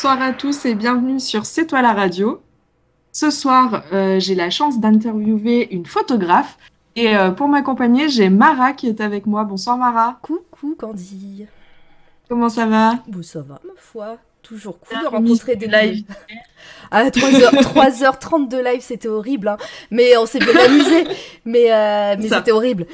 [0.00, 2.40] bonsoir à tous et bienvenue sur C'est toi la radio.
[3.10, 6.56] Ce soir, euh, j'ai la chance d'interviewer une photographe.
[6.94, 9.42] Et euh, pour m'accompagner, j'ai Mara qui est avec moi.
[9.42, 10.20] Bonsoir Mara.
[10.22, 11.46] Coucou Candy.
[12.28, 13.02] Comment ça va?
[13.08, 14.18] Bon, ça va, ma foi.
[14.40, 16.04] Toujours cool de rencontrer des live.
[16.90, 19.48] À 3h, 3h30 de live, c'était horrible.
[19.48, 19.56] hein.
[19.90, 21.04] Mais on s'est bien amusé.
[21.44, 22.86] Mais, euh, mais c'était horrible.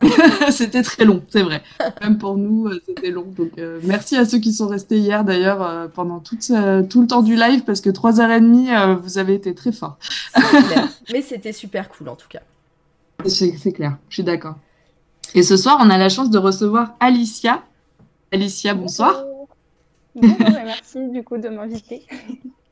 [0.50, 1.62] c'était très long, c'est vrai.
[2.02, 3.26] Même pour nous, euh, c'était long.
[3.36, 7.06] Donc euh, merci à ceux qui sont restés hier d'ailleurs euh, pendant euh, tout le
[7.06, 9.98] temps du live parce que 3h30, euh, vous avez été très forts.
[10.34, 10.88] C'est clair.
[11.12, 12.40] Mais c'était super cool en tout cas.
[13.26, 14.54] C'est clair, je suis d'accord.
[15.34, 17.62] Et ce soir, on a la chance de recevoir Alicia.
[18.32, 19.24] Alicia, bonsoir.
[20.14, 22.06] Bonjour, et merci du coup de m'inviter.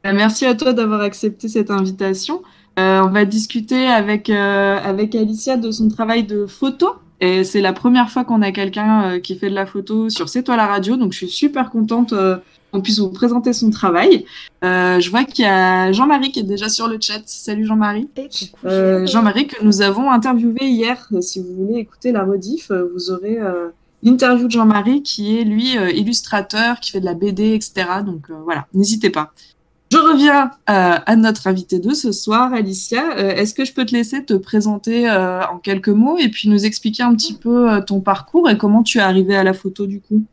[0.06, 2.42] Euh, Merci à toi d'avoir accepté cette invitation.
[2.78, 6.94] Euh, on va discuter avec, euh, avec Alicia de son travail de photo.
[7.20, 10.28] Et c'est la première fois qu'on a quelqu'un euh, qui fait de la photo sur
[10.28, 10.96] C'est toi la radio.
[10.96, 12.36] Donc je suis super contente euh,
[12.70, 14.26] qu'on puisse vous présenter son travail.
[14.62, 17.22] Euh, je vois qu'il y a Jean-Marie qui est déjà sur le chat.
[17.24, 18.08] Salut Jean-Marie.
[18.66, 21.08] Euh, Jean-Marie que nous avons interviewé hier.
[21.22, 23.38] Si vous voulez écouter la rediff, vous aurez
[24.02, 27.86] l'interview de Jean-Marie qui est lui illustrateur, qui fait de la BD, etc.
[28.04, 29.32] Donc euh, voilà, n'hésitez pas.
[29.92, 33.16] Je reviens euh, à notre invité de ce soir, Alicia.
[33.18, 36.48] Euh, Est-ce que je peux te laisser te présenter euh, en quelques mots et puis
[36.48, 39.86] nous expliquer un petit peu ton parcours et comment tu es arrivée à la photo
[39.86, 40.24] du coup?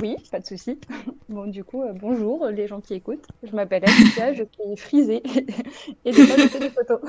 [0.00, 0.78] Oui, pas de souci.
[1.28, 3.26] Bon, du coup, bonjour les gens qui écoutent.
[3.44, 5.22] Je m'appelle Alicia, je suis frisée
[6.04, 7.00] et je fais des photos.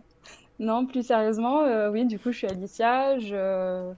[0.60, 3.16] Non, plus sérieusement, oui, du coup, je suis Alicia.
[3.20, 3.92] Je,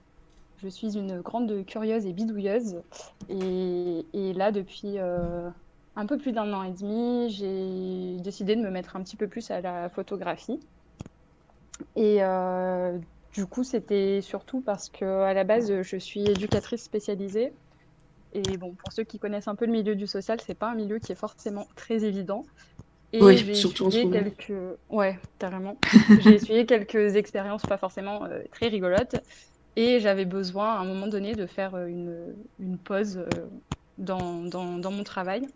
[0.69, 2.81] suis une grande curieuse et bidouilleuse.
[3.29, 4.97] Et, là, depuis
[5.95, 9.27] un peu plus d'un an et demi, j'ai décidé de me mettre un petit peu
[9.27, 10.59] plus à la photographie.
[11.95, 12.97] Et euh,
[13.33, 17.53] du coup, c'était surtout parce que à la base, je suis éducatrice spécialisée.
[18.33, 20.75] Et bon, pour ceux qui connaissent un peu le milieu du social, c'est pas un
[20.75, 22.45] milieu qui est forcément très évident.
[23.13, 24.53] Et Oui, j'ai surtout en ce quelques...
[24.89, 25.77] Ouais, carrément.
[26.19, 29.15] J'ai essuyé quelques expériences pas forcément euh, très rigolotes.
[29.75, 33.47] Et j'avais besoin, à un moment donné, de faire euh, une, une pause euh,
[33.97, 35.47] dans, dans, dans mon travail.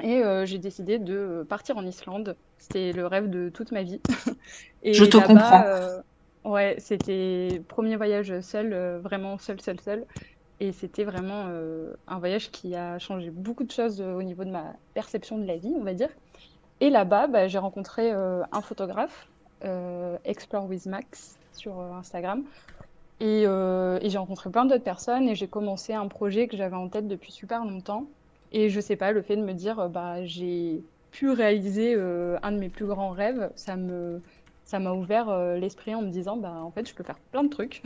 [0.00, 2.36] Et euh, j'ai décidé de partir en Islande.
[2.58, 4.00] C'était le rêve de toute ma vie.
[4.82, 5.62] Et Je te comprends.
[5.66, 6.00] euh,
[6.44, 10.06] ouais, c'était premier voyage seul, euh, vraiment seul, seul, seul.
[10.60, 11.46] Et c'était vraiment
[12.06, 15.56] un voyage qui a changé beaucoup de choses au niveau de ma perception de la
[15.56, 16.10] vie, on va dire.
[16.80, 19.26] Et là-bas, bah, j'ai rencontré un photographe,
[20.24, 22.44] Explore with Max, sur Instagram.
[23.18, 26.88] Et, et j'ai rencontré plein d'autres personnes et j'ai commencé un projet que j'avais en
[26.88, 28.06] tête depuis super longtemps.
[28.52, 32.38] Et je sais pas, le fait de me dire, euh, bah, j'ai pu réaliser euh,
[32.42, 34.22] un de mes plus grands rêves, ça me,
[34.64, 37.44] ça m'a ouvert euh, l'esprit en me disant, bah, en fait, je peux faire plein
[37.44, 37.82] de trucs.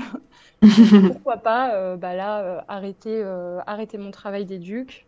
[1.07, 3.23] Pourquoi pas, euh, bah, là, arrêter,
[3.67, 5.07] arrêter mon travail d'éduc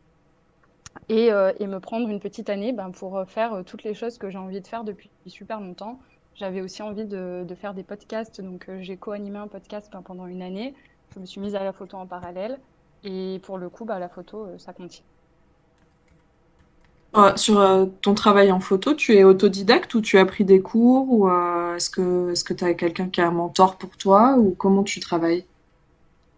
[1.09, 4.39] et, et me prendre une petite année ben, pour faire toutes les choses que j'ai
[4.39, 6.01] envie de faire depuis super longtemps.
[6.35, 10.27] J'avais aussi envie de, de faire des podcasts, donc j'ai co-animé un podcast ben, pendant
[10.27, 10.75] une année.
[11.15, 12.61] Je me suis mise à la photo en parallèle.
[13.05, 15.18] Et pour le coup, bah, la photo, ça continue.
[17.17, 20.61] Euh, Sur euh, ton travail en photo, tu es autodidacte ou tu as pris des
[20.61, 23.97] cours ou euh, est-ce que est-ce que tu as quelqu'un qui est un mentor pour
[23.97, 25.47] toi ou comment tu travailles?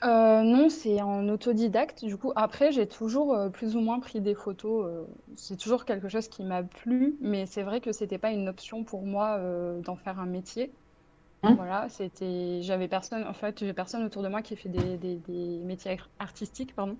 [0.03, 2.05] Euh, non, c'est en autodidacte.
[2.05, 5.07] Du coup, après, j'ai toujours plus ou moins pris des photos.
[5.37, 8.85] c'est toujours quelque chose qui m'a plu, mais c'est vrai que c'était pas une option
[8.85, 9.39] pour moi
[9.81, 10.75] d'en faire un métier.
[11.43, 11.59] Hein?
[11.59, 15.19] Voilà, c'était, j'avais personne, en fait, j'ai personne autour de moi qui fait des, des,
[15.19, 16.99] des métiers ar- artistiques, pardon.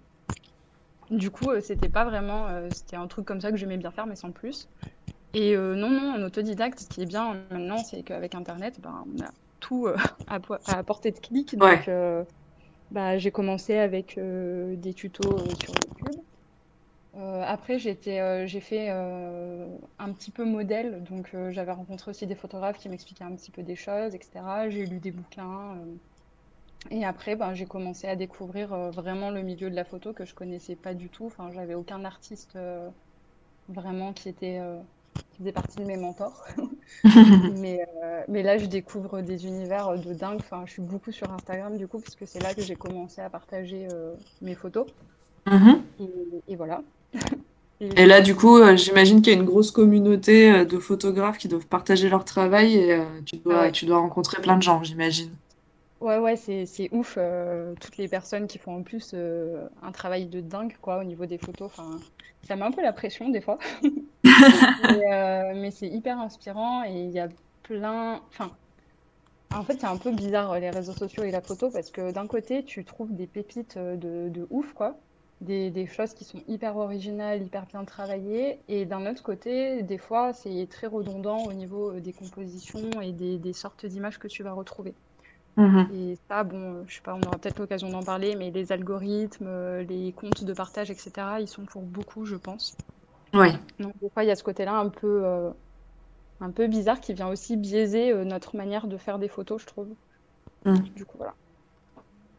[1.11, 3.91] Du coup, euh, c'était pas vraiment, euh, c'était un truc comme ça que j'aimais bien
[3.91, 4.69] faire, mais sans plus.
[5.35, 9.05] Et euh, non, non, en autodidacte, ce qui est bien maintenant, c'est qu'avec Internet, ben,
[9.09, 9.89] on a tout
[10.29, 11.57] à, po- à portée de clic.
[11.57, 11.91] Donc,
[12.91, 16.17] bah, j'ai commencé avec des tutos sur YouTube.
[17.17, 17.79] Euh, après,
[18.21, 22.89] euh, j'ai fait euh, un petit peu modèle, donc j'avais rencontré aussi des photographes qui
[22.89, 24.69] m'expliquaient un petit peu des choses, etc.
[24.71, 25.77] J'ai lu des bouquins.
[26.91, 30.25] Et après, ben, j'ai commencé à découvrir euh, vraiment le milieu de la photo que
[30.25, 31.27] je connaissais pas du tout.
[31.27, 32.89] Enfin, j'avais aucun artiste euh,
[33.69, 34.81] vraiment qui était, euh,
[35.31, 36.47] qui faisait partie de mes mentors.
[37.43, 37.81] Mais,
[38.29, 40.39] mais là, je découvre des univers de dingue.
[40.41, 43.21] Enfin, je suis beaucoup sur Instagram du coup, parce que c'est là que j'ai commencé
[43.21, 43.89] à partager
[44.43, 44.87] mes photos.
[45.47, 45.83] Mhm.
[46.01, 46.09] Et,
[46.49, 46.83] et voilà.
[47.81, 51.67] Et là, du coup, j'imagine qu'il y a une grosse communauté de photographes qui doivent
[51.67, 53.73] partager leur travail et tu dois, Ah ouais.
[53.73, 55.31] tu dois rencontrer plein de gens, j'imagine.
[56.01, 57.17] Ouais, ouais, c'est, ouf.
[57.19, 61.05] euh, toutes les personnes qui font en plus euh, un travail de dingue, quoi, au
[61.05, 61.67] niveau des photos.
[61.67, 61.99] Enfin,
[62.43, 63.59] ça met un peu la pression des fois.
[63.85, 67.29] euh, mais c'est hyper inspirant et il y a
[67.65, 68.23] plein.
[68.29, 68.51] Enfin,
[69.55, 72.27] en fait, c'est un peu bizarre les réseaux sociaux et la photo parce que d'un
[72.27, 74.97] côté, tu trouves des pépites de, de ouf, quoi.
[75.43, 78.59] Des, des, choses qui sont hyper originales, hyper bien travaillées.
[78.69, 83.39] Et d'un autre côté, des fois, c'est très redondant au niveau des compositions et des,
[83.39, 84.95] des sortes d'images que tu vas retrouver.
[85.61, 85.91] Mhm.
[85.91, 89.47] Et ça, bon, je sais pas, on aura peut-être l'occasion d'en parler, mais les algorithmes,
[89.49, 92.77] euh, les comptes de partage, etc., ils sont pour beaucoup, je pense.
[93.35, 93.53] Ouais.
[93.79, 95.51] Donc, des fois, il y a ce côté-là un peu, euh,
[96.41, 99.67] un peu bizarre qui vient aussi biaiser euh, notre manière de faire des photos, je
[99.67, 99.97] trouve.
[100.65, 100.83] Mm.
[100.95, 101.35] Du coup, voilà.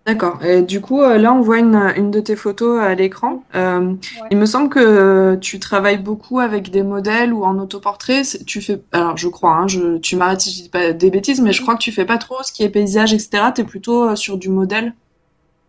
[0.08, 0.44] D'accord.
[0.44, 3.44] Et du coup, euh, là, on voit une, une de tes photos à l'écran.
[3.56, 4.32] Euh, Ouais.
[4.32, 8.24] il me semble que tu travailles beaucoup avec des modèles ou en autoportrait.
[8.48, 11.40] Tu fais, alors je crois, hein, je, tu m'arrêtes si je dis pas des bêtises,
[11.40, 13.52] mais je crois que tu fais pas trop ce qui est paysage, etc.
[13.54, 14.96] T'es plutôt euh, sur du modèle.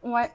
[0.03, 0.31] Ouais,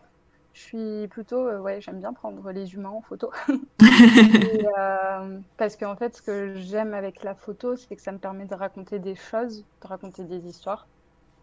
[0.53, 3.31] je suis plutôt, euh, ouais, j'aime bien prendre les humains en photo.
[4.41, 8.19] Et, euh, parce qu'en fait, ce que j'aime avec la photo, c'est que ça me
[8.19, 10.87] permet de raconter des choses, de raconter des histoires.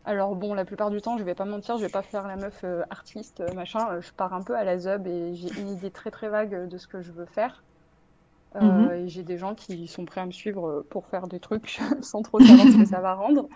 [0.05, 2.37] Alors bon, la plupart du temps, je vais pas mentir, je vais pas faire la
[2.37, 3.91] meuf euh, artiste, euh, machin.
[3.95, 6.69] euh, Je pars un peu à la zub et j'ai une idée très très vague
[6.69, 7.65] de ce que je veux faire.
[8.57, 8.95] Euh, Mhm.
[8.95, 12.23] et j'ai des gens qui sont prêts à me suivre pour faire des trucs sans
[12.23, 13.49] trop savoir ce que ça va rendre.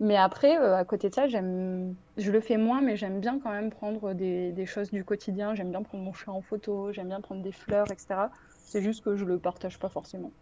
[0.00, 3.50] Mais après, à côté de ça, j'aime, je le fais moins, mais j'aime bien quand
[3.52, 5.54] même prendre des, des choses du quotidien.
[5.54, 8.30] J'aime bien prendre mon chat en photo, j'aime bien prendre des fleurs, etc.
[8.64, 10.34] C'est juste que je le partage pas forcément.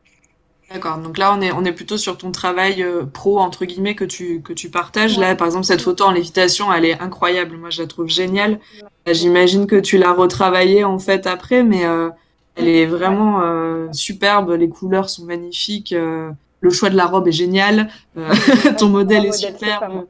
[0.71, 0.99] D'accord.
[0.99, 4.05] Donc là, on est, on est plutôt sur ton travail euh, pro, entre guillemets, que
[4.05, 5.17] tu, que tu partages.
[5.19, 5.27] Ouais.
[5.27, 7.57] Là, par exemple, cette photo en lévitation, elle est incroyable.
[7.57, 8.61] Moi, je la trouve géniale.
[9.07, 12.11] J'imagine que tu l'as retravaillée en fait après, mais euh,
[12.55, 14.51] elle est vraiment euh, superbe.
[14.53, 15.93] Les couleurs sont magnifiques.
[15.93, 16.31] euh,
[16.61, 17.91] le choix de la robe est génial.
[18.17, 18.33] euh,
[18.79, 20.07] ton modèle est superbe.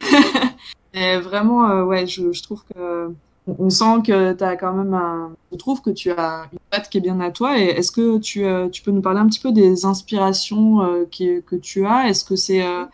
[1.22, 3.10] vraiment, euh, ouais, je, je trouve que
[3.46, 5.34] on sent que tu as quand même.
[5.52, 7.58] Je trouve que tu as une patte qui est bien à toi.
[7.58, 11.56] Et est-ce que tu, euh, peux nous parler un petit peu des inspirations euh, que
[11.56, 12.08] tu as?
[12.08, 12.84] Est-ce que c'est euh,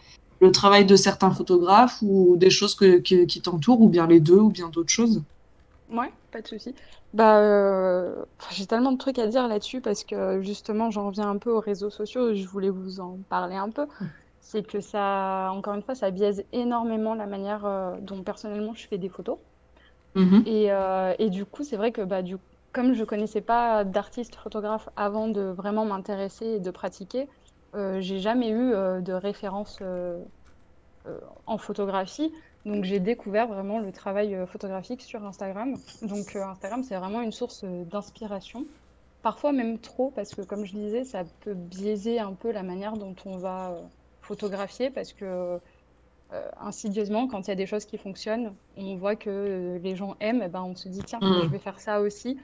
[0.40, 4.38] le travail de certains photographes ou des choses que, qui t'entourent, ou bien les deux,
[4.38, 5.22] ou bien d'autres choses?
[5.90, 6.74] Ouais, pas de souci.
[7.14, 8.12] Bah,
[8.52, 11.60] j'ai tellement de trucs à dire là-dessus parce que justement, j'en reviens un peu aux
[11.60, 12.34] réseaux sociaux.
[12.34, 13.86] Je voulais vous en parler un peu.
[14.40, 18.98] C'est que ça, encore une fois, ça biaise énormément la manière dont personnellement je fais
[18.98, 19.38] des photos.
[20.14, 20.42] Mhm.
[20.46, 22.22] Et, euh, et du coup, c'est vrai que bah,
[22.72, 27.28] comme je connaissais pas d'artiste photographe avant de vraiment m'intéresser et de pratiquer,
[27.74, 30.24] euh, j'ai jamais eu euh, de référence euh,
[31.46, 32.32] en photographie.
[32.64, 35.76] Donc j'ai découvert vraiment le travail photographique sur Instagram.
[36.02, 38.66] Donc Instagram, c'est vraiment une source d'inspiration.
[39.22, 42.96] Parfois même trop, parce que comme je disais, ça peut biaiser un peu la manière
[42.96, 43.76] dont on va
[44.22, 45.58] photographier, parce que
[46.60, 50.16] insidieusement, quand il y a des choses qui fonctionnent, on voit que euh, les gens
[50.20, 51.42] aiment, et ben on se dit tiens, Mm.
[51.44, 52.38] je vais faire ça aussi.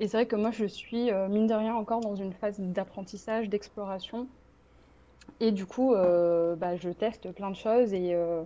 [0.00, 2.58] Et c'est vrai que moi, je suis euh, mine de rien encore dans une phase
[2.60, 4.28] d'apprentissage, d'exploration.
[5.40, 8.44] Et du coup, euh, bah, je teste plein de choses et, euh,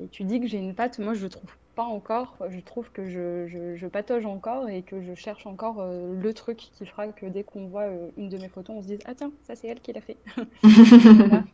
[0.00, 3.08] et tu dis que j'ai une patte, moi je trouve pas encore, je trouve que
[3.08, 7.08] je, je, je patauge encore et que je cherche encore euh, le truc qui fera
[7.08, 9.56] que dès qu'on voit euh, une de mes photos, on se dise ah tiens, ça
[9.56, 10.18] c'est elle qui l'a fait.
[11.14, 11.44] Voilà.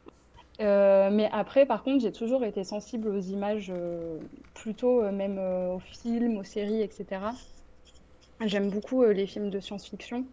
[0.62, 4.18] Euh, mais après, par contre, j'ai toujours été sensible aux images, euh,
[4.54, 7.20] plutôt euh, même aux films, aux séries, etc.
[8.40, 10.24] J'aime beaucoup les films de science-fiction.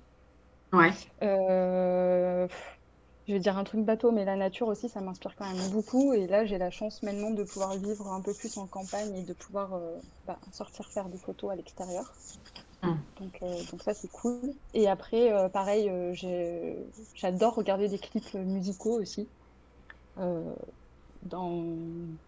[0.72, 0.92] Ouais.
[1.20, 2.80] Pff,
[3.28, 6.14] je vais dire un truc bateau, mais la nature aussi, ça m'inspire quand même beaucoup.
[6.14, 9.24] Et là, j'ai la chance maintenant de pouvoir vivre un peu plus en campagne et
[9.24, 9.80] de pouvoir
[10.26, 12.12] bah, sortir faire des photos à l'extérieur.
[12.82, 12.94] Mm.
[13.20, 14.54] Donc, donc ça, c'est cool.
[14.74, 15.92] Et après, pareil,
[17.14, 19.28] j'adore regarder des clips musicaux aussi.
[20.20, 20.54] Euh,
[21.24, 21.66] dans,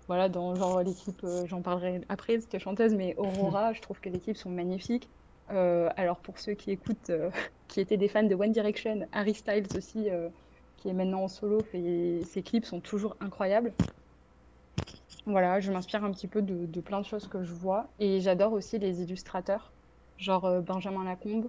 [0.08, 4.10] voilà, dans genre clips, euh, j'en parlerai après, c'était chanteuse, mais Aurora, je trouve que
[4.10, 5.10] les clips sont magnifiques.
[5.50, 7.30] Euh, alors pour ceux qui écoutent, euh,
[7.68, 10.30] qui étaient des fans de One Direction, Harry Styles aussi, euh,
[10.78, 13.74] qui est maintenant en solo, fait, ses clips sont toujours incroyables.
[15.26, 17.88] Voilà, je m'inspire un petit peu de, de plein de choses que je vois.
[18.00, 19.72] Et j'adore aussi les illustrateurs,
[20.18, 21.48] genre Benjamin Lacombe,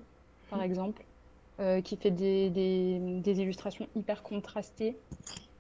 [0.50, 1.02] par exemple,
[1.60, 4.96] euh, qui fait des, des, des illustrations hyper contrastées.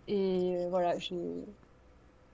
[0.08, 1.16] Et euh, voilà, j'ai...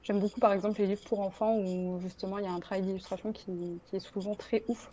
[0.05, 2.83] J'aime beaucoup par exemple les livres pour enfants où justement il y a un travail
[2.83, 3.51] d'illustration qui,
[3.91, 4.91] qui est souvent très ouf.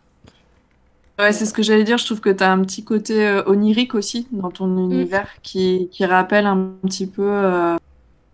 [1.17, 1.97] Ouais, c'est ce que j'allais dire.
[1.97, 5.87] Je trouve que tu as un petit côté euh, onirique aussi dans ton univers qui,
[5.89, 7.77] qui rappelle un petit peu euh,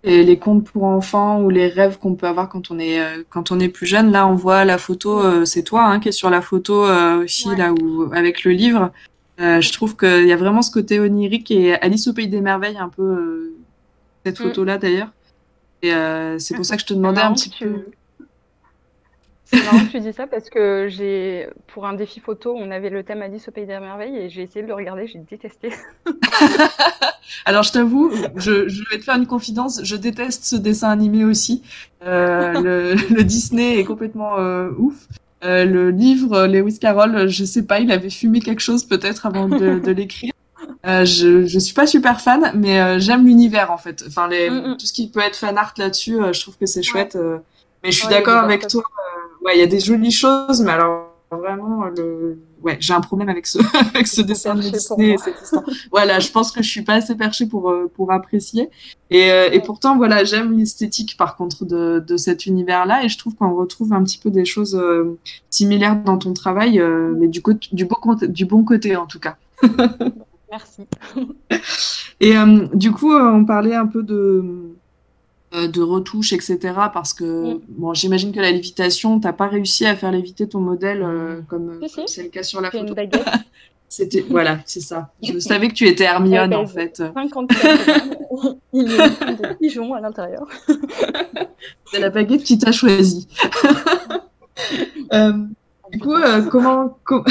[0.03, 3.21] les, les contes pour enfants ou les rêves qu'on peut avoir quand on est, euh,
[3.29, 4.11] quand on est plus jeune.
[4.11, 6.85] Là, on voit la photo, euh, c'est toi hein, qui est sur la photo
[7.21, 7.57] aussi, Ouais.
[7.57, 8.91] là où, avec le livre.
[9.37, 12.77] Je trouve qu'il y a vraiment ce côté onirique et Alice au Pays des Merveilles,
[12.77, 13.51] un peu
[14.25, 14.43] cette Mm.
[14.43, 15.11] photo-là d'ailleurs.
[15.81, 17.85] Et euh, c'est pour ça que je te demandais un petit tu- peu.
[19.45, 22.89] C'est marrant que tu dis ça parce que j'ai, pour un défi photo, on avait
[22.89, 25.71] le thème Alice au Pays des Merveilles et j'ai essayé de le regarder, j'ai détesté.
[27.45, 31.25] Alors je t'avoue, je, je, vais te faire une confidence, je déteste ce dessin animé
[31.25, 31.63] aussi.
[32.05, 35.07] Euh, le, le, Disney est complètement euh, ouf.
[35.43, 39.47] Euh, le livre Lewis Carroll, je sais pas, il avait fumé quelque chose peut-être avant
[39.49, 40.33] de, de l'écrire.
[40.85, 44.03] Euh, je, je suis pas super fan, mais euh, j'aime l'univers en fait.
[44.07, 44.77] Enfin, les, mm -hmm.
[44.77, 47.15] tout ce qui peut être fan art là-dessus, euh, je trouve que c'est chouette.
[47.83, 48.83] mais je suis ouais, d'accord avec toi.
[49.43, 53.29] ouais, il y a des jolies choses, mais alors vraiment le ouais j'ai un problème
[53.29, 53.57] avec ce
[53.93, 55.63] avec ce dessin de Disney et cette histoire.
[55.89, 57.63] voilà je pense que je suis pas assez perchée pour
[57.95, 58.63] pour apprécier
[59.17, 63.17] et et pourtant voilà j'aime l'esthétique par contre de de cet univers là et je
[63.21, 64.75] trouve qu'on retrouve un petit peu des choses
[65.49, 66.73] similaires dans ton travail
[67.19, 67.97] mais du côté du bon
[68.39, 69.35] du bon côté en tout cas
[70.51, 70.81] Merci.
[72.19, 74.75] Et euh, du coup, euh, on parlait un peu de,
[75.53, 76.59] euh, de retouches, etc.
[76.93, 77.61] Parce que, mm.
[77.69, 81.41] bon, j'imagine que la lévitation, tu n'as pas réussi à faire léviter ton modèle euh,
[81.49, 82.23] comme c'est si.
[82.23, 82.93] le cas sur la photo.
[83.89, 85.11] C'était, voilà, c'est ça.
[85.21, 87.03] Je savais que tu étais Hermione, en fait.
[87.13, 87.51] 50
[88.71, 90.47] Il y a des pigeons à l'intérieur.
[91.91, 93.27] c'est la baguette qui t'a choisi.
[95.11, 95.33] euh,
[95.91, 97.25] du coup, euh, comment, com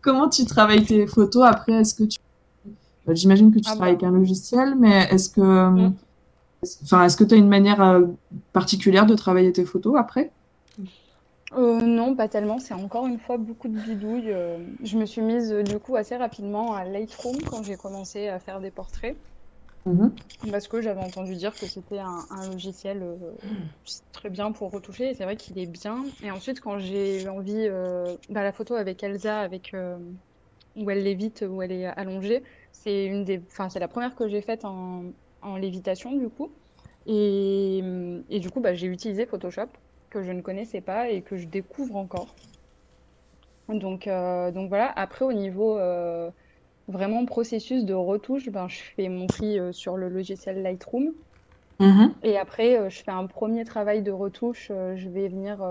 [0.00, 1.74] comment tu travailles tes photos après?
[1.74, 2.18] Est-ce que tu
[3.08, 4.06] J'imagine que tu ah travailles bah.
[4.06, 5.94] avec un logiciel, mais est-ce que, mmh.
[6.84, 8.06] enfin, est-ce que tu as une manière euh,
[8.52, 10.30] particulière de travailler tes photos après?
[11.56, 12.58] Euh, Non, pas tellement.
[12.58, 14.30] C'est encore une fois beaucoup de bidouilles.
[14.30, 18.38] Euh, je me suis mise du coup assez rapidement à Lightroom quand j'ai commencé à
[18.38, 19.16] faire des portraits.
[19.86, 20.08] Mmh.
[20.50, 23.16] Parce que j'avais entendu dire que c'était un, un, logiciel euh,
[24.12, 26.04] très bien pour retoucher, et c'est vrai qu'il est bien.
[26.22, 27.66] Et ensuite, quand j'ai eu envie,
[28.28, 29.74] bah, la photo avec Elsa, avec,
[30.76, 32.42] où elle lévite, où elle est allongée,
[32.72, 35.04] c'est une des, enfin c'est la première que j'ai faite en,
[35.42, 36.50] en, lévitation du coup.
[37.06, 37.82] Et,
[38.28, 39.68] et du coup, bah, j'ai utilisé Photoshop
[40.10, 42.34] que je ne connaissais pas et que je découvre encore.
[43.68, 44.92] Donc, euh, donc voilà.
[44.96, 46.30] Après, au niveau euh,
[46.88, 51.12] vraiment processus de retouche, ben, je fais mon tri euh, sur le logiciel Lightroom.
[51.78, 52.08] Mmh.
[52.22, 54.68] Et après, je fais un premier travail de retouche.
[54.68, 55.62] je vais venir,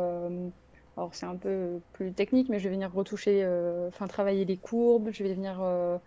[0.97, 3.47] alors c'est un peu plus technique, mais je vais venir retoucher,
[3.89, 5.09] enfin travailler les courbes.
[5.11, 5.99] Je vais venir euh,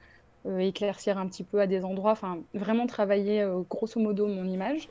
[0.58, 4.88] éclaircir un petit peu à des endroits, enfin vraiment travailler euh, grosso modo mon image.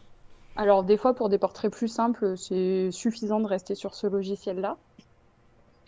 [0.56, 4.78] Alors des fois pour des portraits plus simples, c'est suffisant de rester sur ce logiciel-là.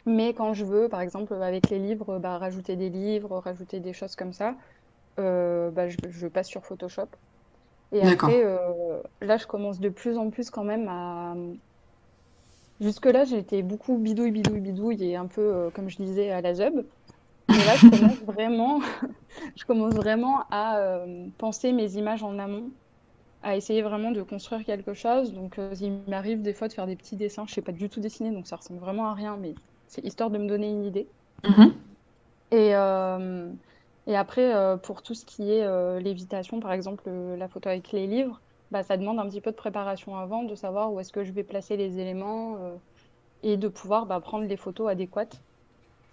[0.06, 3.94] Mais quand je veux, par exemple avec les livres, bah, rajouter des livres, rajouter des
[3.94, 4.56] choses comme ça,
[5.20, 7.08] euh, bah, je, je, passe sur Photoshop.
[7.94, 11.36] Et après, euh, là, je commence de plus en plus quand même à...
[12.82, 16.56] Jusque-là, j'étais beaucoup bidouille, bidouille, bidouille et un peu, euh, comme je disais, à la
[16.56, 16.86] zub.
[17.54, 18.80] Mais là, je commence vraiment,
[19.56, 22.72] je commence vraiment à euh, penser mes images en amont,
[23.44, 25.34] à essayer vraiment de construire quelque chose.
[25.34, 27.46] Donc, euh, il m'arrive des fois de faire des petits dessins.
[27.48, 29.54] Je sais pas du tout dessiner, donc ça ressemble vraiment à rien, mais
[29.88, 31.08] c'est histoire de me donner une idée.
[31.44, 31.72] Mm -hmm.
[32.52, 33.52] Et, euh,
[34.08, 35.66] et après, pour tout ce qui est
[36.00, 38.40] lévitation, par exemple, la photo avec les livres,
[38.72, 41.32] bah, ça demande un petit peu de préparation avant, de savoir où est-ce que je
[41.32, 42.58] vais placer les éléments
[43.42, 45.42] et de pouvoir bah, prendre les photos adéquates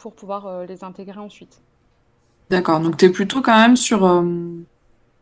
[0.01, 1.61] pour pouvoir euh, les intégrer ensuite.
[2.51, 4.25] D'accord, donc tu es plutôt quand même sur euh,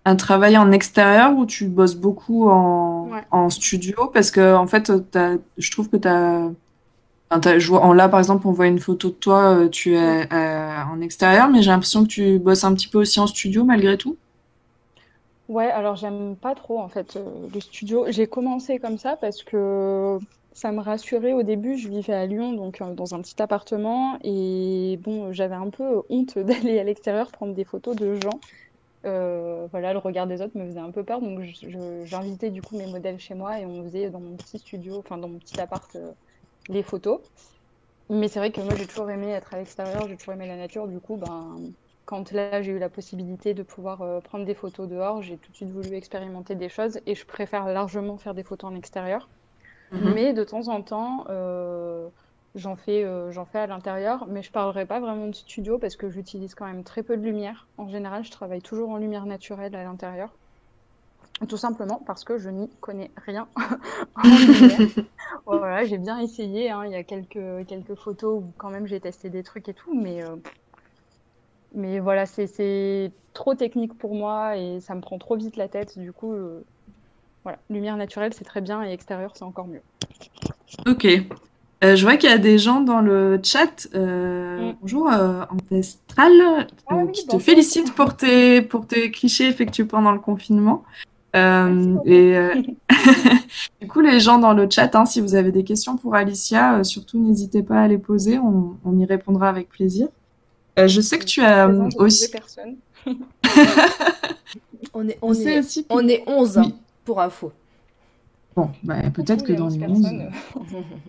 [0.06, 3.24] un travail en extérieur où tu bosses beaucoup en, ouais.
[3.30, 4.10] en studio?
[4.12, 4.90] Parce que en fait,
[5.58, 6.48] je trouve que tu as.
[7.30, 11.50] Là, par exemple, on voit une photo de toi, euh, tu es euh, en extérieur,
[11.50, 14.16] mais j'ai l'impression que tu bosses un petit peu aussi en studio malgré tout.
[15.50, 17.18] Ouais, alors j'aime pas trop en fait
[17.52, 18.06] le studio.
[18.08, 20.18] J'ai commencé comme ça parce que
[20.58, 21.76] ça me rassurait au début.
[21.76, 24.18] Je vivais à Lyon, donc euh, dans un petit appartement.
[24.22, 28.42] Et bon, j'avais un peu honte d'aller à l'extérieur prendre des photos de gens.
[29.06, 31.20] Euh, voilà, le regard des autres me faisait un peu peur.
[31.22, 31.40] Donc
[32.04, 35.18] j'invitais du coup mes modèles chez moi et on faisait dans mon petit studio, enfin
[35.18, 36.12] dans mon petit appart, euh,
[36.68, 37.20] les photos.
[38.10, 40.56] Mais c'est vrai que moi j'ai toujours aimé être à l'extérieur, j'ai toujours aimé la
[40.56, 40.88] nature.
[40.88, 41.72] Du coup, ben,
[42.06, 45.50] quand là j'ai eu la possibilité de pouvoir euh, prendre des photos dehors, j'ai tout
[45.52, 49.30] de suite voulu expérimenter des choses et je préfère largement faire des photos en extérieur.
[49.92, 50.12] Mmh.
[50.14, 52.08] Mais de temps en temps, euh,
[52.54, 55.96] j'en fais, euh, j'en fais à l'intérieur, mais je parlerai pas vraiment de studio parce
[55.96, 57.66] que j'utilise quand même très peu de lumière.
[57.78, 60.34] En général, je travaille toujours en lumière naturelle à l'intérieur.
[61.46, 63.46] Tout simplement parce que je n'y connais rien
[65.46, 66.70] voilà, j'ai bien essayé.
[66.70, 66.84] Hein.
[66.86, 69.94] Il y a quelques, quelques photos où quand même j'ai testé des trucs et tout,
[69.94, 70.36] mais, euh,
[71.74, 75.96] mais voilà, c'est trop technique pour moi et ça me prend trop vite la tête.
[75.96, 76.64] Du coup, euh,
[77.48, 79.80] voilà, lumière naturelle, c'est très bien et extérieur, c'est encore mieux.
[80.86, 81.06] Ok.
[81.82, 83.88] Euh, je vois qu'il y a des gens dans le chat.
[83.94, 84.76] Euh, mm.
[84.82, 90.12] Bonjour, euh, Ancestral, ah, oui, qui te félicite pour tes, pour tes clichés effectués pendant
[90.12, 90.84] le confinement.
[91.36, 92.54] Euh, et euh,
[93.80, 96.74] du coup, les gens dans le chat, hein, si vous avez des questions pour Alicia,
[96.74, 100.08] euh, surtout n'hésitez pas à les poser, on, on y répondra avec plaisir.
[100.78, 102.30] Euh, je sais que tu as aussi.
[102.30, 102.76] personne.
[104.94, 106.74] On est, on est, aussi on est 11 hein, Oui.
[107.08, 107.52] Pour info.
[108.54, 110.30] Bon, bah, peut-être que dans les les 11 11.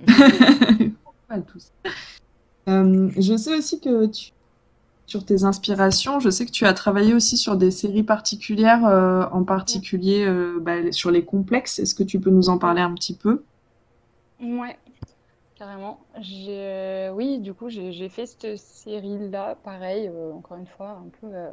[0.08, 0.94] personnes.
[1.27, 1.74] Pas tous.
[2.70, 4.32] Euh, je sais aussi que tu,
[5.08, 9.25] sur tes inspirations, je sais que tu as travaillé aussi sur des séries particulières, euh,
[9.34, 11.79] en particulier euh, bah, sur les complexes.
[11.79, 13.44] Est-ce que tu peux nous en parler un petit peu?
[14.39, 14.77] Ouais,
[15.58, 16.00] carrément.
[16.22, 20.91] J'ai, euh, oui, du coup, j'ai j'ai fait cette série-là, pareil, euh, encore une fois,
[20.91, 21.51] un peu, euh,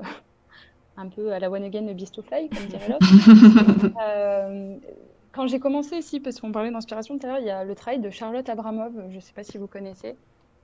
[0.96, 3.06] un peu à la One Again Beast to Fly, comme dirait l'autre.
[4.02, 4.76] Euh,
[5.36, 7.74] quand j'ai commencé ici, parce qu'on parlait d'inspiration tout à l'heure, il y a le
[7.74, 10.16] travail de Charlotte Abramov, je ne sais pas si vous connaissez,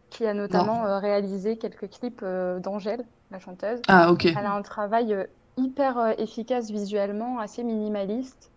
[0.08, 3.80] qui a notamment euh, réalisé quelques clips euh, d'Angèle, la chanteuse.
[3.88, 4.24] Ah, ok.
[4.24, 5.24] Elle a un travail euh,
[5.58, 8.50] hyper efficace visuellement, assez minimaliste,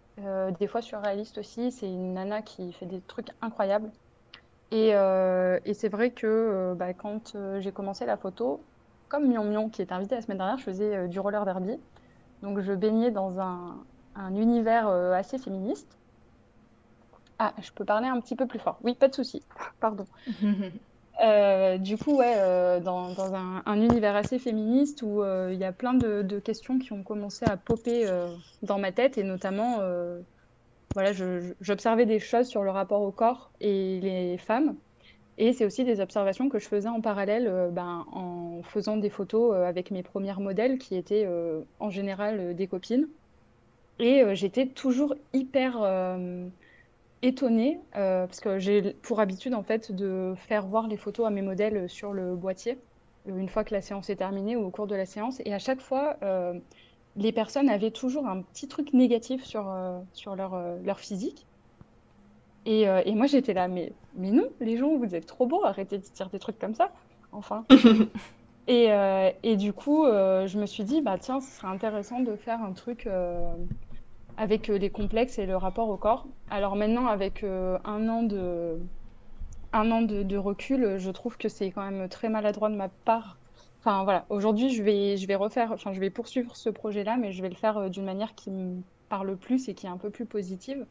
[0.60, 1.74] des fois surréaliste aussi.
[1.74, 3.89] C'est une nana qui fait des trucs incroyables.
[4.72, 8.62] Et, et c'est vrai que bah, quand j'ai commencé la photo,
[9.09, 11.77] comme Mion Mion qui était invité la semaine dernière, je faisais euh, du roller derby.
[12.41, 16.00] Donc je baignais dans un, un univers euh, assez féministe.
[17.38, 18.79] Ah, je peux parler un petit peu plus fort.
[18.83, 19.45] Oui, pas de souci.
[19.79, 20.07] Pardon.
[21.24, 25.57] Euh, du coup, ouais, euh, dans, dans un, un univers assez féministe où euh, il
[25.59, 28.05] y a plein de, de questions qui ont commencé à popper
[28.62, 29.79] dans ma tête et notamment,
[30.93, 31.12] voilà,
[31.59, 34.77] j'observais des choses sur le rapport au corps et les femmes.
[35.38, 39.10] Et c'est aussi des observations que je faisais en parallèle euh, ben, en faisant des
[39.10, 43.08] photos euh, avec mes premières modèles qui étaient euh, en général des copines.
[44.00, 45.77] Et j'étais toujours hyper
[47.22, 51.42] étonnée parce que j'ai pour habitude en fait de faire voir les photos à mes
[51.42, 52.77] modèles sur le boîtier
[53.25, 55.42] une fois que la séance est terminée ou au cours de la séance.
[55.46, 56.18] Et à chaque fois,
[57.15, 59.74] les personnes avaient toujours un petit truc négatif sur,
[60.12, 61.46] sur leur, leur physique.
[62.65, 65.63] Et, euh, et moi j'étais là, mais, mais non, les gens, vous êtes trop beaux,
[65.63, 66.92] arrêtez de dire des trucs comme ça,
[67.31, 67.66] enfin.
[68.68, 72.22] Et, euh, et du coup, euh, je me suis dit, bah tiens, ce serait intéressant
[72.22, 73.07] de faire un truc
[74.37, 76.25] avec les complexes et le rapport au corps.
[76.50, 78.79] Alors maintenant, avec un an de,
[79.72, 82.90] un an de, de recul, je trouve que c'est quand même très maladroit de ma
[82.90, 83.37] part.
[83.81, 87.33] Enfin voilà, aujourd'hui, je vais, je vais refaire, enfin, je vais poursuivre ce projet-là, mais
[87.33, 90.09] je vais le faire d'une manière qui me parle plus et qui est un peu
[90.09, 90.87] plus positive.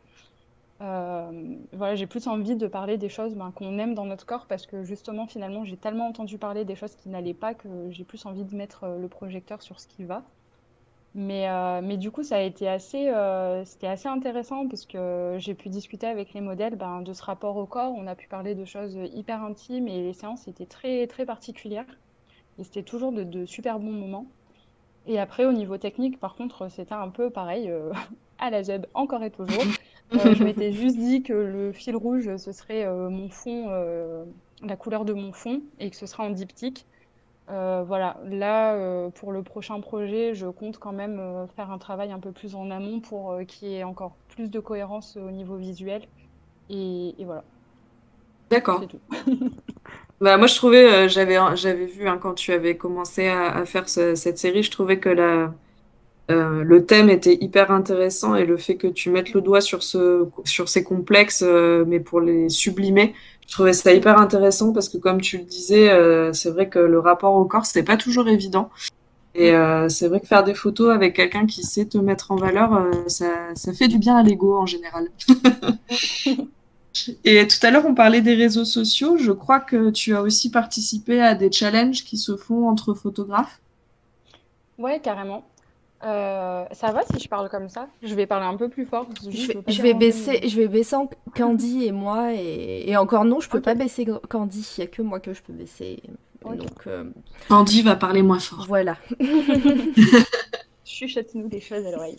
[0.81, 4.47] Euh, voilà, j'ai plus envie de parler des choses ben, qu'on aime dans notre corps
[4.47, 8.05] parce que justement, finalement, j'ai tellement entendu parler des choses qui n'allaient pas que j'ai
[8.05, 10.25] plus envie de mettre euh, le projecteur sur ce qui va.
[11.15, 15.69] Mais, euh, mais du coup, ça a été assez, assez intéressant parce que j'ai pu
[15.69, 17.93] discuter avec les modèles ben, de ce rapport au corps.
[17.97, 21.87] On a pu parler de choses hyper intimes et les séances étaient très, très particulières.
[22.59, 24.27] Et c'était toujours de, super bons moments.
[25.07, 27.73] Et après, au niveau technique, par contre, c'était un peu pareil,
[28.39, 29.73] à la ZEB, encore et toujours.
[30.17, 34.25] Euh, je m'étais juste dit que le fil rouge, ce serait euh, mon fond, euh,
[34.63, 36.87] la couleur de mon fond, et que ce sera en diptyque.
[37.49, 42.33] Voilà, là, pour le prochain projet, je compte quand même faire un travail un peu
[42.33, 46.09] plus en amont pour qu'il y ait encore plus de cohérence au niveau visuel.
[46.71, 47.45] Et, et voilà,
[48.51, 48.81] D'accord.
[48.81, 49.01] c'est tout.
[50.21, 53.89] Bah, moi, je trouvais, j'avais, j'avais vu hein, quand tu avais commencé à, à faire
[53.89, 55.55] ce- cette série, je trouvais que la,
[56.31, 59.83] euh, le thème était hyper intéressant et le fait que tu mettes le doigt sur
[59.83, 63.15] ce, sur ces complexes, euh, mais pour les sublimer,
[63.47, 66.79] je trouvais ça hyper intéressant parce que comme tu le disais, euh, c'est vrai que
[66.79, 68.71] le rapport au corps, c'est pas toujours évident.
[69.35, 72.37] Et euh, c'est vrai que faire des photos avec quelqu'un qui sait te mettre en
[72.37, 75.09] valeur, euh, ça, ça fait du bien à l'ego en général.
[77.25, 79.17] Et tout à l'heure, on parlait des réseaux sociaux.
[79.17, 83.61] Je crois que tu as aussi participé à des challenges qui se font entre photographes.
[84.79, 85.45] Ouais, carrément.
[86.03, 87.89] Euh, ça va si je parle comme ça?
[88.03, 89.07] Je vais parler un peu plus fort.
[89.07, 89.47] parce que Je
[89.83, 93.49] vais, je baisser, je vais baisser en- Candy et moi et, et encore non, je
[93.49, 94.75] peux pas baisser Candy.
[94.77, 96.03] Il y a que moi que je peux baisser.
[96.45, 97.05] Donc euh,
[97.49, 98.67] Andy va parler moins fort.
[98.69, 98.97] voilà.
[100.85, 102.19] Chuchote-nous des choses à l'oreille.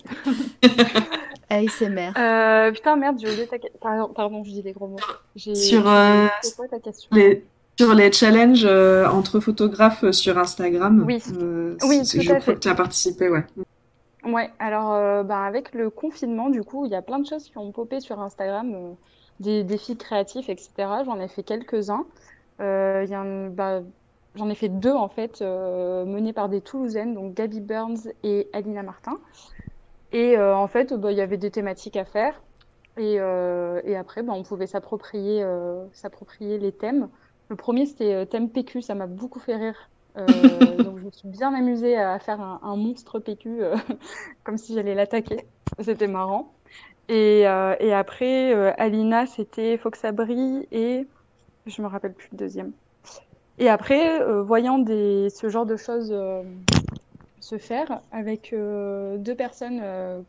[1.49, 2.11] ASMR.
[2.17, 3.77] Euh, putain, merde, j'ai oublié ta question.
[3.79, 4.97] Pardon, pardon, je dis des gros mots.
[5.35, 7.09] Sur, euh, C'est quoi ta question?
[7.13, 7.45] Les,
[7.77, 11.03] sur les challenges euh, entre photographes sur Instagram.
[11.05, 11.21] Oui.
[11.41, 12.53] euh, Oui, c'est- tout je à crois fait.
[12.55, 13.43] que tu as participé, ouais.
[14.25, 17.43] Ouais, alors euh, bah, avec le confinement, du coup, il y a plein de choses
[17.49, 18.91] qui ont popé sur Instagram, euh,
[19.39, 20.71] des défis créatifs, etc.
[21.05, 22.05] J'en ai fait quelques-uns.
[22.61, 23.81] Euh, bah,
[24.35, 28.47] j'en ai fait deux, en fait, euh, menés par des Toulousaines, donc Gabi Burns et
[28.53, 29.17] Alina Martin.
[30.13, 32.41] Et euh, en fait, bah, il y avait des thématiques à faire.
[32.97, 37.09] Et, euh, et après, bah, on pouvait euh, s'approprier les thèmes.
[37.49, 39.89] Le premier, c'était euh, thème PQ, ça m'a beaucoup fait rire.
[40.17, 40.25] Euh,
[40.83, 43.75] donc je me suis bien amusée à faire un, un monstre PQ, euh,
[44.43, 45.45] comme si j'allais l'attaquer.
[45.79, 46.53] c'était marrant.
[47.07, 51.07] Et, euh, et après, Alina, c'était Faut que ça brille et
[51.67, 52.71] je me rappelle plus le deuxième.
[53.57, 56.13] Et après, voyant des, ce genre de choses
[57.39, 59.81] se faire avec deux personnes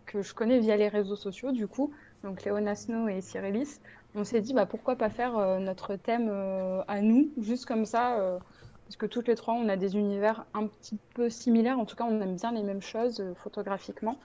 [0.06, 3.80] que je connais via les réseaux sociaux, du coup, donc Léona Snow et Cyrilis,
[4.16, 7.84] on s'est dit bah, pourquoi pas faire euh, notre thème euh, à nous, juste comme
[7.84, 8.38] ça, euh,
[8.86, 11.96] parce que toutes les trois, on a des univers un petit peu similaires, en tout
[11.96, 14.18] cas, on aime bien les mêmes choses euh, photographiquement.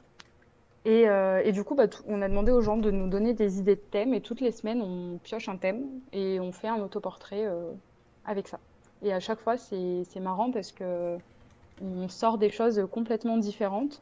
[0.84, 1.04] Et,
[1.43, 3.82] et du coup, bah, on a demandé aux gens de nous donner des idées de
[3.82, 7.47] thèmes, et toutes les semaines, on pioche un thème et on fait un autoportrait
[8.25, 8.58] avec ça.
[9.04, 11.19] Et à chaque fois, c'est c'est marrant parce que
[11.84, 14.01] on sort des choses complètement différentes,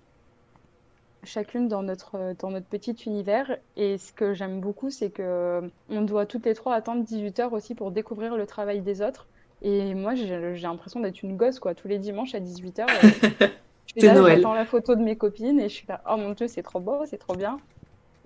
[1.23, 3.57] chacune dans notre, dans notre petit univers.
[3.77, 7.53] Et ce que j'aime beaucoup, c'est que on doit toutes les trois attendre 18 heures
[7.53, 9.27] aussi pour découvrir le travail des autres.
[9.61, 11.75] Et moi, j'ai l'impression d'être une gosse, quoi.
[11.75, 13.47] Tous les dimanches à 18 heures, euh,
[13.95, 16.63] je j'attends la photo de mes copines et je suis là, oh mon Dieu, c'est
[16.63, 17.59] trop beau, c'est trop bien.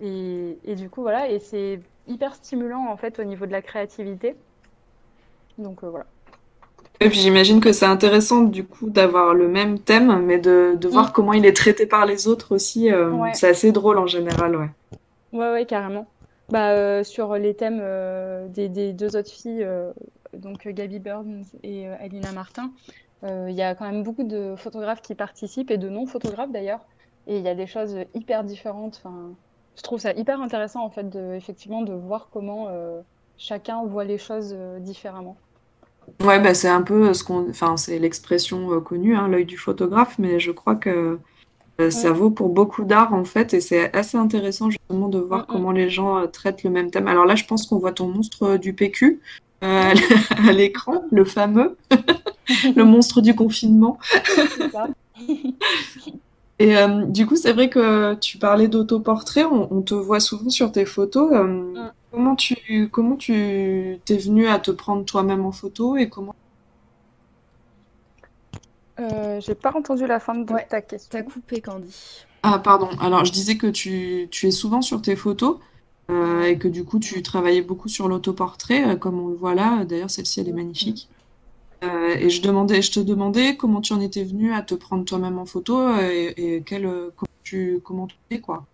[0.02, 3.62] Et, et du coup, voilà, et c'est hyper stimulant en fait au niveau de la
[3.62, 4.36] créativité.
[5.58, 6.06] Donc euh, voilà.
[7.04, 10.88] Et puis j'imagine que c'est intéressant du coup d'avoir le même thème, mais de, de
[10.88, 12.92] voir comment il est traité par les autres aussi.
[12.92, 13.32] euh, Ouais.
[13.34, 14.70] c'est assez drôle en général, ouais.
[15.32, 16.08] Ouais, ouais, carrément.
[16.50, 19.68] Bah, euh, sur les thèmes euh, des, des deux autres filles,
[20.34, 22.74] donc Gabby Burns et Alina Martin,
[23.24, 26.86] il y a quand même beaucoup de photographes qui participent et de non-photographes d'ailleurs.
[27.28, 28.98] Et il y a des choses hyper différentes.
[28.98, 29.36] Enfin,
[29.78, 32.70] je trouve ça hyper intéressant en fait, de, effectivement, de voir comment
[33.38, 35.43] chacun voit les choses différemment.
[36.24, 39.58] Ouais, bah c'est un peu ce qu'on, enfin c'est l'expression euh, connue, hein, l'œil du
[39.58, 41.20] photographe, mais je crois que
[41.82, 45.42] euh, ça vaut pour beaucoup d'art en fait, et c'est assez intéressant justement de voir
[45.42, 45.46] Mm, mm.
[45.48, 47.08] comment les gens euh, traitent le même thème.
[47.08, 49.20] Alors là, je pense qu'on voit ton monstre du PQ
[49.64, 49.94] euh,
[50.48, 51.78] à l'écran, le fameux,
[52.76, 53.98] le monstre du confinement.
[56.60, 60.50] Et euh, du coup, c'est vrai que tu parlais d'autoportrait, on, on te voit souvent
[60.50, 61.32] sur tes photos.
[61.34, 61.44] euh,
[61.76, 61.92] Mm.
[62.14, 66.34] Comment tu comment tu t'es venu à te prendre toi-même en photo et comment?
[69.00, 71.10] Euh, j'ai pas entendu la fin de Ouais, ta question.
[71.12, 72.26] T'as coupé, Candy.
[72.44, 72.90] Ah, pardon.
[73.00, 75.60] Alors, je disais que tu, tu es souvent sur tes photos
[76.12, 79.56] euh, et que du coup, tu travaillais beaucoup sur l'autoportrait, euh, comme on le voit
[79.56, 79.86] là.
[79.86, 81.10] D'ailleurs, celle-ci, elle est magnifique.
[81.84, 85.06] Euh, et je demandais, je te demandais comment tu en étais venu à te prendre
[85.06, 86.84] toi-même en photo et, et quel,
[87.16, 88.68] comment tu, comment tu fais, quoi?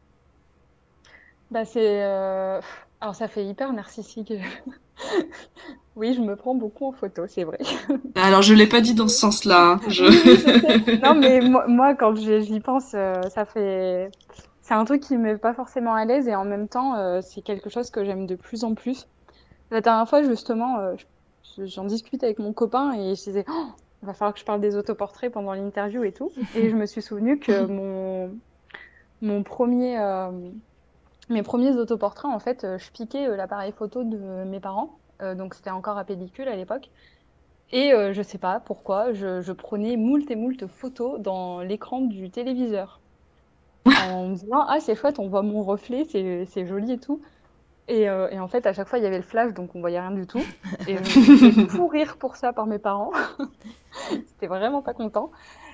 [1.52, 2.62] Bah c'est euh,
[3.02, 4.34] alors ça fait hyper narcissique.
[5.96, 7.58] Oui, je me prends beaucoup en photo, c'est vrai.
[8.16, 9.72] Alors, je l'ai pas dit dans ce sens-là.
[9.74, 9.80] hein.
[9.90, 10.06] Je...
[10.06, 11.00] Oui.
[11.04, 14.10] Non, mais moi, moi, quand j'y pense, euh, ça fait
[14.62, 17.20] c'est un truc qui me met pas forcément à l'aise et en même temps, euh,
[17.22, 19.08] c'est quelque chose que j'aime de plus en plus.
[19.72, 20.96] La dernière fois, justement, euh,
[21.58, 23.66] je- j'en discute avec mon copain et je disais, Oh,
[24.02, 26.32] il va falloir que je parle des autoportraits pendant l'interview et tout.
[26.56, 28.32] Et je me suis souvenu que mon
[29.22, 29.98] mon premier
[31.30, 35.00] mes premiers autoportraits, en fait, euh, je piquais euh, l'appareil photo de mes parents.
[35.22, 36.90] Euh, donc c'était encore à pellicule à l'époque.
[37.72, 42.02] Et euh, je sais pas pourquoi, je, je prenais moult et moult photos dans l'écran
[42.02, 43.02] du téléviseur.
[43.86, 47.22] En me disant, ah c'est chouette, on voit mon reflet, c'est c'est joli et tout.
[47.88, 49.80] Et, euh, et en fait, à chaque fois, il y avait le flash, donc on
[49.82, 50.54] voyait rien du tout.
[50.88, 51.02] Et je
[51.62, 53.12] me pourrir pour ça par mes parents.
[54.28, 55.32] C'était vraiment pas content.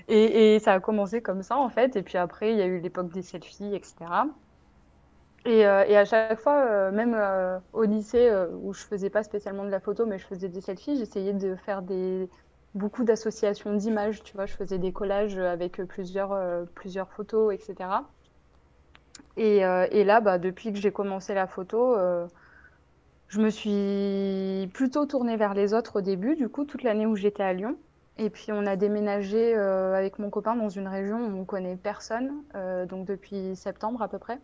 [0.07, 1.95] Et, et ça a commencé comme ça, en fait.
[1.95, 4.35] Et puis après, il y a eu l'époque des selfies, etc.
[5.45, 8.31] Et, euh, et à chaque fois, euh, même euh, au lycée,
[8.63, 11.55] où je faisais pas spécialement de la photo, mais je faisais des selfies, j'essayais de
[11.55, 12.29] faire des
[12.73, 16.35] beaucoup d'associations d'images, tu vois, je faisais des collages avec plusieurs,
[16.73, 17.75] plusieurs photos, etc.
[19.37, 19.61] Et,
[20.03, 21.95] là, bah, depuis que j'ai commencé la photo,
[23.27, 27.15] je me suis plutôt tournée vers les autres au début, du coup, toute l'année où
[27.15, 27.77] j'étais à Lyon.
[28.17, 32.33] Et puis on a déménagé avec mon copain dans une région où on connaît personne,
[32.89, 34.39] donc depuis septembre à peu près.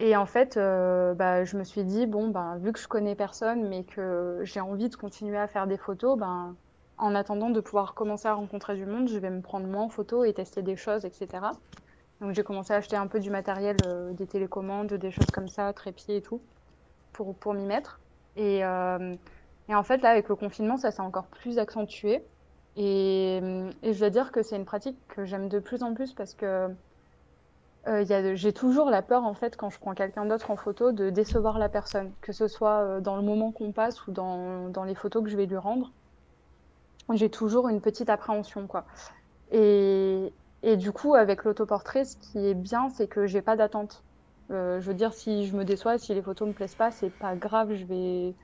[0.00, 3.14] Et en fait, euh, bah, je me suis dit, bon, ben, vu que je connais
[3.14, 6.56] personne, mais que j'ai envie de continuer à faire des photos, ben,
[6.96, 9.90] en attendant de pouvoir commencer à rencontrer du monde, je vais me prendre moi en
[9.90, 11.28] photo et tester des choses, etc.
[12.22, 15.48] Donc j'ai commencé à acheter un peu du matériel, euh, des télécommandes, des choses comme
[15.48, 16.40] ça, trépied et tout,
[17.12, 18.00] pour, m'y mettre.
[18.36, 19.14] Et, euh,
[19.68, 22.24] et en fait, là, avec le confinement, ça s'est encore plus accentué.
[22.76, 23.36] Et,
[23.82, 26.32] et je dois dire que c'est une pratique que j'aime de plus en plus parce
[26.32, 26.70] que
[27.88, 31.10] euh, j'ai toujours la peur, en fait, quand je prends quelqu'un d'autre en photo, de
[31.10, 34.84] décevoir la personne, que ce soit euh, dans le moment qu'on passe ou dans, dans
[34.84, 35.92] les photos que je vais lui rendre.
[37.12, 38.86] J'ai toujours une petite appréhension, quoi.
[39.50, 44.04] Et, et du coup, avec l'autoportrait, ce qui est bien, c'est que j'ai pas d'attente.
[44.52, 47.10] Euh, je veux dire, si je me déçois, si les photos me plaisent pas, c'est
[47.10, 48.36] pas grave, je vais,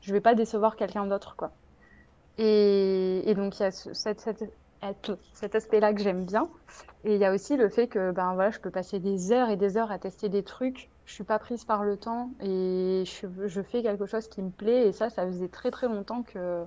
[0.00, 1.56] je vais pas décevoir quelqu'un d'autre, quoi.
[2.38, 4.20] Et, et donc, il y a ce- cette,
[5.32, 6.48] cet aspect-là que j'aime bien.
[7.04, 9.48] Et il y a aussi le fait que ben voilà, je peux passer des heures
[9.48, 10.90] et des heures à tester des trucs.
[11.06, 14.50] Je suis pas prise par le temps et je, je fais quelque chose qui me
[14.50, 14.88] plaît.
[14.88, 16.64] Et ça, ça faisait très très longtemps que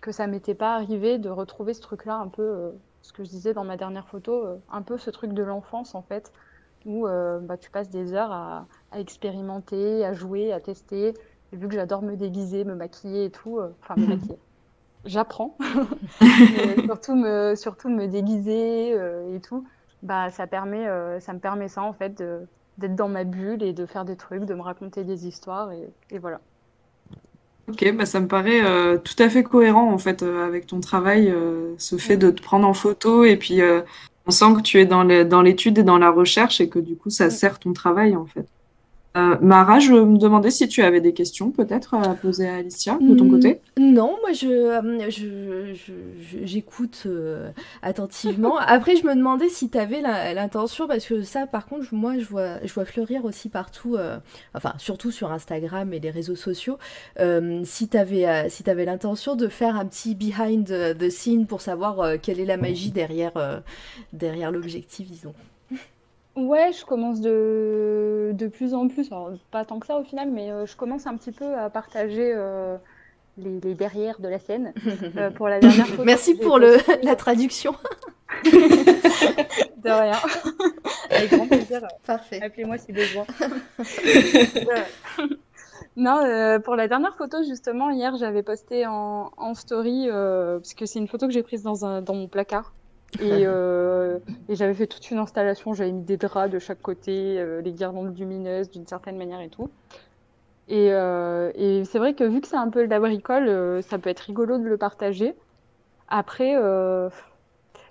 [0.00, 2.70] que ça m'était pas arrivé de retrouver ce truc-là un peu, euh,
[3.02, 5.94] ce que je disais dans ma dernière photo, euh, un peu ce truc de l'enfance
[5.94, 6.32] en fait,
[6.86, 11.14] où euh, bah, tu passes des heures à, à, expérimenter, à jouer, à tester.
[11.52, 14.38] Et vu que j'adore me déguiser, me maquiller et tout, enfin me maquiller,
[15.04, 15.56] j'apprends,
[16.84, 19.66] surtout me, surtout me déguiser et tout.
[20.02, 20.86] Bah ça permet,
[21.20, 22.22] ça me permet ça en fait
[22.78, 25.88] d'être dans ma bulle et de faire des trucs, de me raconter des histoires et,
[26.10, 26.40] et voilà.
[27.68, 30.80] Ok, bah ça me paraît euh, tout à fait cohérent en fait euh, avec ton
[30.80, 33.60] travail, euh, ce fait de te prendre en photo et puis
[34.26, 35.02] on sent que tu es dans
[35.42, 38.46] l'étude et dans la recherche et que du coup ça sert ton travail en fait.
[39.18, 42.98] Euh, Mara, je me demandais si tu avais des questions peut-être à poser à Alicia
[43.00, 43.60] de ton mm, côté.
[43.78, 45.74] Non, moi je, euh,
[46.44, 47.50] j'écoute euh,
[47.82, 48.56] attentivement.
[48.66, 52.24] Après, je me demandais si tu avais l'intention, parce que ça, par contre, moi je
[52.24, 53.96] vois, je vois fleurir aussi partout,
[54.54, 56.78] enfin surtout sur Instagram et les réseaux sociaux,
[57.64, 62.20] si tu avais, si avais l'intention de faire un petit behind the scene pour savoir
[62.20, 63.62] quelle est la magie derrière,
[64.12, 65.34] derrière l'objectif, disons.
[66.38, 70.30] Ouais, je commence de, de plus en plus, alors pas tant que ça au final,
[70.30, 72.76] mais euh, je commence un petit peu à partager euh,
[73.38, 74.72] les, les derrières de la scène.
[75.16, 77.74] Euh, pour la dernière photo Merci pour le, la traduction.
[78.44, 80.16] De rien.
[81.10, 81.80] Avec grand plaisir.
[82.06, 82.40] Parfait.
[82.40, 83.26] Appelez-moi si besoin.
[85.96, 91.00] Non, pour la dernière photo, justement, hier, j'avais posté en, en story, parce que c'est
[91.00, 92.72] une photo que j'ai prise dans, un, dans mon placard.
[93.20, 94.18] Et, euh,
[94.48, 97.72] et j'avais fait toute une installation, j'avais mis des draps de chaque côté, euh, les
[97.72, 99.70] guirlandes lumineuses d'une certaine manière et tout.
[100.68, 103.82] Et, euh, et c'est vrai que vu que c'est un peu de la bricole, euh,
[103.82, 105.34] ça peut être rigolo de le partager.
[106.08, 107.08] Après, euh,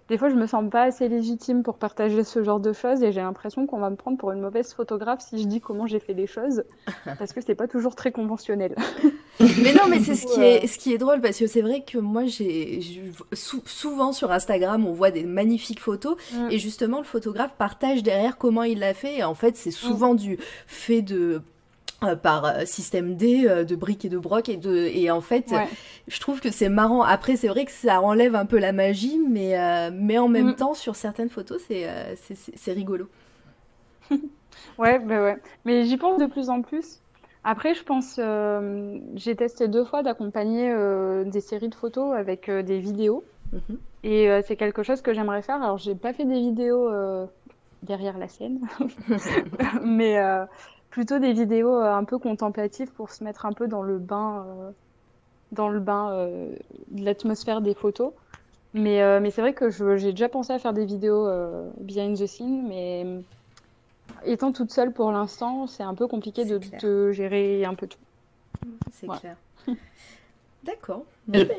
[0.10, 3.12] des fois, je me sens pas assez légitime pour partager ce genre de choses et
[3.12, 6.00] j'ai l'impression qu'on va me prendre pour une mauvaise photographe si je dis comment j'ai
[6.00, 6.64] fait les choses
[7.18, 8.76] parce que c'est pas toujours très conventionnel.
[9.40, 11.84] mais non, mais c'est ce qui est ce qui est drôle parce que c'est vrai
[11.84, 12.80] que moi j'ai
[13.34, 16.52] souvent sur Instagram on voit des magnifiques photos mm.
[16.52, 19.74] et justement le photographe partage derrière comment il l'a fait et en fait c'est mm.
[19.74, 21.42] souvent du fait de
[22.04, 25.20] euh, par euh, système D euh, de briques et de broc et de et en
[25.20, 25.52] fait
[26.08, 27.02] je trouve que c'est marrant.
[27.02, 29.56] Après c'est vrai que ça enlève un peu la magie mais
[29.92, 30.56] mais en même mm.
[30.58, 31.88] temps sur certaines photos c'est
[32.56, 33.10] c'est rigolo.
[34.78, 35.38] Ouais bah ouais.
[35.66, 37.00] Mais j'y pense de plus en plus.
[37.44, 38.20] Après je pense
[39.16, 40.72] j'ai testé deux fois d'accompagner
[41.26, 43.24] des séries de photos avec des vidéos.
[43.56, 43.78] Mm-hmm.
[44.04, 45.64] et c'est quelque chose que j'aimerais faire.
[45.64, 46.92] Alors j'ai pas fait des vidéos
[47.82, 48.60] derrière la scène.
[49.84, 50.20] Mais
[50.90, 54.46] plutôt des vidéos euh, un peu contemplatives pour se mettre un peu dans le bain,
[54.48, 54.72] euh,
[55.52, 56.56] dans le bain euh,
[56.90, 58.14] de l'atmosphère des photos.
[58.74, 61.28] Mais, mais c'est vrai que j'ai déjà pensé à faire des vidéos
[61.80, 63.08] behind the scene, mais
[64.24, 67.98] étant toute seule pour l'instant, c'est un peu compliqué de, de, gérer un peu tout.
[68.92, 69.36] C'est clair.
[70.64, 71.06] D'accord.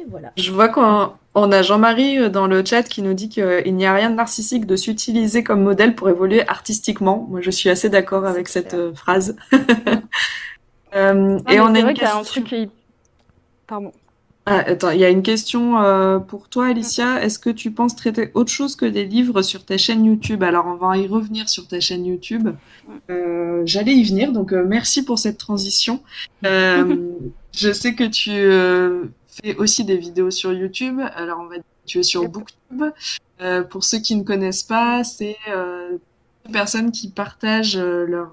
[0.08, 0.32] voilà.
[0.36, 3.94] Je vois qu'on a Jean-Marie euh, dans le chat qui nous dit qu'il n'y a
[3.94, 7.26] rien de narcissique de s'utiliser comme modèle pour évoluer artistiquement.
[7.28, 9.36] Moi, je suis assez d'accord avec cette euh, phrase.
[10.94, 12.18] euh, et on a une question...
[12.18, 12.70] un truc qui...
[13.66, 13.92] Pardon.
[14.50, 17.22] Ah, attends, il y a une question euh, pour toi, Alicia.
[17.22, 20.42] Est-ce que tu penses traiter autre chose que des livres sur ta chaîne YouTube?
[20.42, 22.48] Alors, on va y revenir sur ta chaîne YouTube.
[23.10, 26.02] Euh, J'allais y venir, donc euh, merci pour cette transition.
[26.42, 28.30] je sais que tu
[29.26, 30.98] fais aussi des vidéos sur YouTube.
[31.14, 32.84] Alors, on va dire que tu es sur BookTube.
[33.68, 35.36] pour ceux qui ne connaissent pas, c'est
[36.46, 38.30] des personnes qui partagent leur,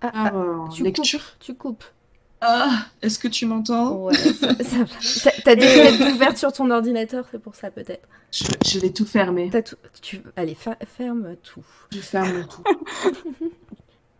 [0.00, 0.32] ah, ah,
[0.80, 1.36] lecture.
[1.40, 1.84] tu coupes.
[2.40, 3.96] Ah, est-ce que tu m'entends?
[3.96, 4.54] Ouais, ça,
[5.00, 8.08] ça, T'as des fenêtres ouvertes sur ton ordinateur, c'est pour ça peut-être.
[8.32, 9.50] Je, je vais tout fermer.
[9.50, 9.76] Tout...
[10.00, 10.22] Tu...
[10.36, 10.56] Allez,
[10.96, 11.62] ferme tout.
[11.90, 12.64] Je ferme tout.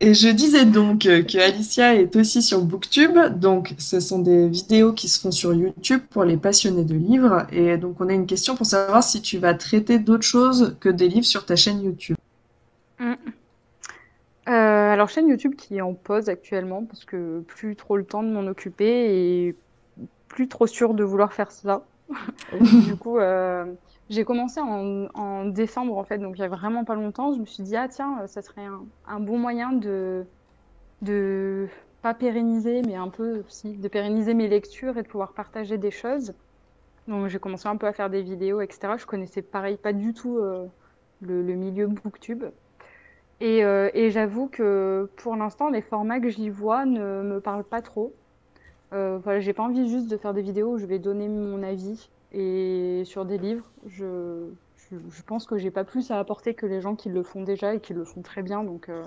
[0.03, 3.19] Et je disais donc que Alicia est aussi sur Booktube.
[3.39, 7.47] Donc, ce sont des vidéos qui se font sur YouTube pour les passionnés de livres.
[7.53, 10.89] Et donc, on a une question pour savoir si tu vas traiter d'autres choses que
[10.89, 12.17] des livres sur ta chaîne YouTube.
[12.99, 13.13] Mm.
[14.49, 18.23] Euh, alors chaîne YouTube qui est en pause actuellement parce que plus trop le temps
[18.23, 19.57] de m'en occuper et
[20.29, 21.85] plus trop sûr de vouloir faire ça.
[22.61, 23.67] du coup, euh,
[24.09, 27.33] j'ai commencé en, en, décembre en fait, donc il y a vraiment pas longtemps.
[27.33, 30.25] Je me suis dit ah tiens, ça serait un, un bon moyen de
[31.03, 31.69] de
[32.03, 35.91] pas pérenniser, mais un peu aussi de pérenniser mes lectures et de pouvoir partager des
[35.91, 36.35] choses.
[37.09, 38.95] Donc j'ai commencé un peu à faire des vidéos, etc.
[38.99, 40.67] Je connaissais pareil pas du tout euh,
[41.21, 42.45] le, le milieu booktube.
[43.41, 47.65] Et, euh, et j'avoue que pour l'instant, les formats que j'y vois ne me parlent
[47.65, 48.13] pas trop.
[48.93, 51.63] Euh, voilà, j'ai pas envie juste de faire des vidéos où je vais donner mon
[51.63, 52.11] avis.
[52.33, 53.65] et sur des livres.
[53.87, 54.51] Je,
[54.91, 57.75] je, pense que j'ai pas plus à apporter que les gens qui le font déjà
[57.75, 58.65] et qui le font très bien.
[58.65, 59.05] Donc, euh,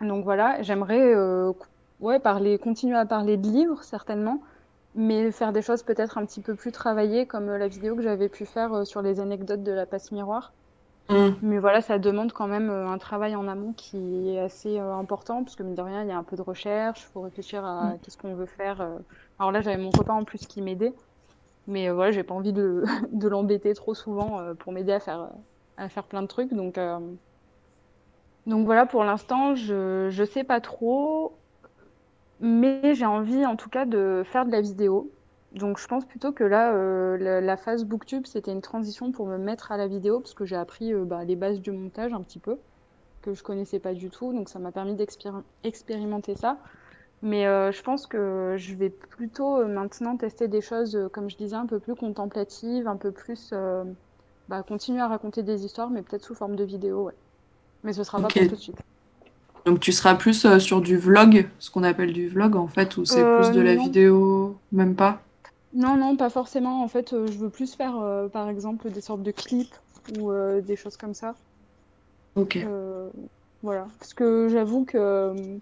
[0.00, 1.52] donc voilà, j'aimerais euh,
[2.00, 4.42] ouais, parler, continuer à parler de livres, certainement,
[4.94, 8.28] mais faire des choses peut-être un petit peu plus travaillées, comme la vidéo que j'avais
[8.28, 10.52] pu faire sur les anecdotes de la passe miroir.
[11.08, 11.30] Mm.
[11.42, 15.56] Mais voilà, ça demande quand même un travail en amont qui est assez important, parce
[15.56, 17.84] que mine de rien, il y a un peu de recherche, il faut réfléchir à
[17.84, 17.98] mm.
[18.02, 18.86] qu'est-ce qu'on veut faire.
[19.38, 20.94] Alors là, j'avais mon copain en plus qui m'aidait.
[21.66, 25.00] Mais euh, voilà, j'ai pas envie de, de l'embêter trop souvent euh, pour m'aider à
[25.00, 25.30] faire,
[25.76, 26.52] à faire plein de trucs.
[26.52, 26.98] Donc, euh,
[28.46, 31.38] donc voilà, pour l'instant, je, je sais pas trop.
[32.40, 35.10] Mais j'ai envie en tout cas de faire de la vidéo.
[35.54, 36.72] Donc je pense plutôt que là,
[37.18, 40.56] la, phase Booktube, c'était une transition pour me mettre à la vidéo, parce que j'ai
[40.56, 42.56] appris bah, les bases du montage un petit peu,
[43.20, 44.32] que je connaissais pas du tout.
[44.32, 46.58] Donc ça m'a permis d'expérimenter ça.
[47.22, 51.30] Mais euh, je pense que je vais plutôt euh, maintenant tester des choses, euh, comme
[51.30, 53.54] je disais, un peu plus contemplatives, un peu plus
[54.48, 57.14] bah, continuer à raconter des histoires, mais peut-être sous forme de vidéo, ouais.
[57.84, 58.82] Mais ce sera pas pour tout de suite.
[59.64, 63.04] Donc tu seras plus sur du vlog, ce qu'on appelle du vlog en fait, ou
[63.04, 65.22] c'est plus de la vidéo, même pas?
[65.74, 66.82] Non, non, pas forcément.
[66.82, 67.94] En fait, je veux plus faire,
[68.32, 69.74] par exemple, des sortes de clips
[70.18, 71.34] ou des choses comme ça.
[72.34, 72.58] Ok.
[73.62, 75.58] voilà, parce que j'avoue que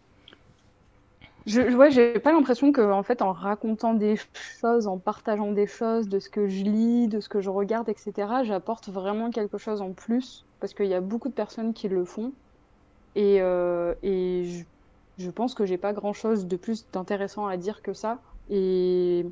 [1.46, 4.16] je, ouais, j'ai pas l'impression que, en fait, en racontant des
[4.60, 7.88] choses, en partageant des choses, de ce que je lis, de ce que je regarde,
[7.88, 11.88] etc., j'apporte vraiment quelque chose en plus, parce qu'il y a beaucoup de personnes qui
[11.88, 12.32] le font,
[13.16, 17.56] et, euh, et je, je, pense que j'ai pas grand chose de plus d'intéressant à
[17.56, 18.18] dire que ça,
[18.50, 19.26] et,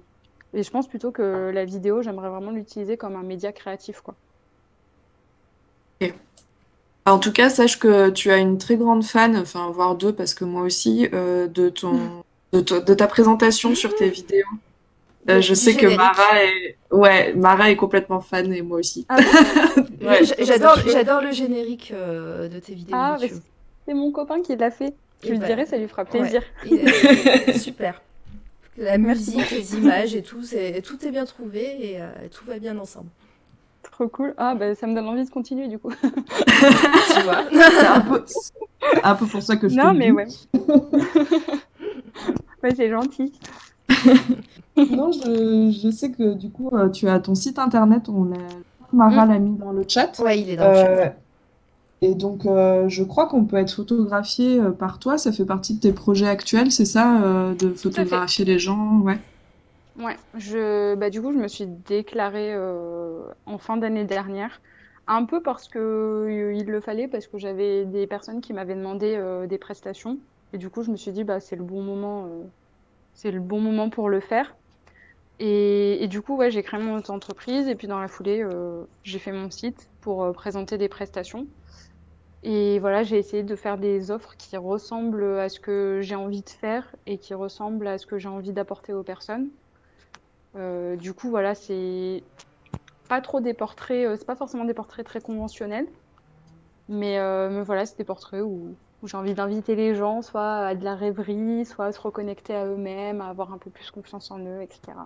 [0.55, 4.15] et je pense plutôt que la vidéo, j'aimerais vraiment l'utiliser comme un média créatif, quoi.
[7.11, 10.35] En tout cas, sache que tu as une très grande fan, enfin voire deux, parce
[10.35, 14.47] que moi aussi, euh, de ton de, ta présentation sur tes vidéos.
[15.29, 19.07] Euh, je sais que Mara est ouais, Mara est complètement fan et moi aussi.
[19.09, 19.19] Ah
[20.39, 22.97] j'adore j'adore le générique euh, de tes vidéos.
[22.97, 23.17] Ah,
[23.87, 24.95] c'est mon copain qui l'a fait.
[25.23, 26.43] Je lui bah, dirais, ça lui fera plaisir.
[27.57, 28.01] super.
[28.79, 32.79] La musique, les images et tout, c'est tout est bien trouvé et tout va bien
[32.79, 33.11] ensemble.
[33.83, 34.35] Trop cool.
[34.37, 35.91] Ah, bah, ça me donne envie de continuer du coup.
[36.03, 38.25] tu vois C'est un peu...
[39.03, 40.27] un peu pour ça que je Non, mais ouais.
[42.63, 43.33] ouais, c'est gentil.
[44.77, 48.09] non, je, je, sais que du coup, euh, tu as ton site internet.
[48.09, 48.39] On a...
[48.93, 49.29] Mara mm.
[49.31, 50.19] l'a mis dans le chat.
[50.21, 51.17] Ouais, il est dans le chat.
[52.03, 55.19] Euh, et donc, euh, je crois qu'on peut être photographié par toi.
[55.19, 59.19] Ça fait partie de tes projets actuels, c'est ça De photographier les gens Ouais.
[59.99, 64.61] Ouais, je, bah, du coup, je me suis déclarée euh, en fin d'année dernière,
[65.09, 68.77] un peu parce que euh, il le fallait, parce que j'avais des personnes qui m'avaient
[68.77, 70.19] demandé euh, des prestations,
[70.53, 72.29] et du coup, je me suis dit, bah, c'est le bon moment,
[73.15, 74.55] c'est le bon moment pour le faire.
[75.41, 78.45] Et, du coup, j'ai créé mon entreprise, et puis dans la foulée,
[79.05, 81.47] j'ai fait mon site pour présenter des prestations.
[82.45, 86.43] Et voilà, j'ai essayé de faire des offres qui ressemblent à ce que j'ai envie
[86.43, 89.49] de faire et qui ressemblent à ce que j'ai envie d'apporter aux personnes.
[90.57, 92.23] Euh, du coup, voilà, c'est
[93.09, 95.87] pas trop des portraits, euh, c'est pas forcément des portraits très conventionnels,
[96.89, 98.75] mais, euh, voilà, c'est des portraits où,
[99.05, 102.67] j'ai envie d'inviter les gens, soit à de la rêverie, soit à se reconnecter à
[102.67, 104.99] eux-mêmes, à avoir un peu plus confiance en eux, etc.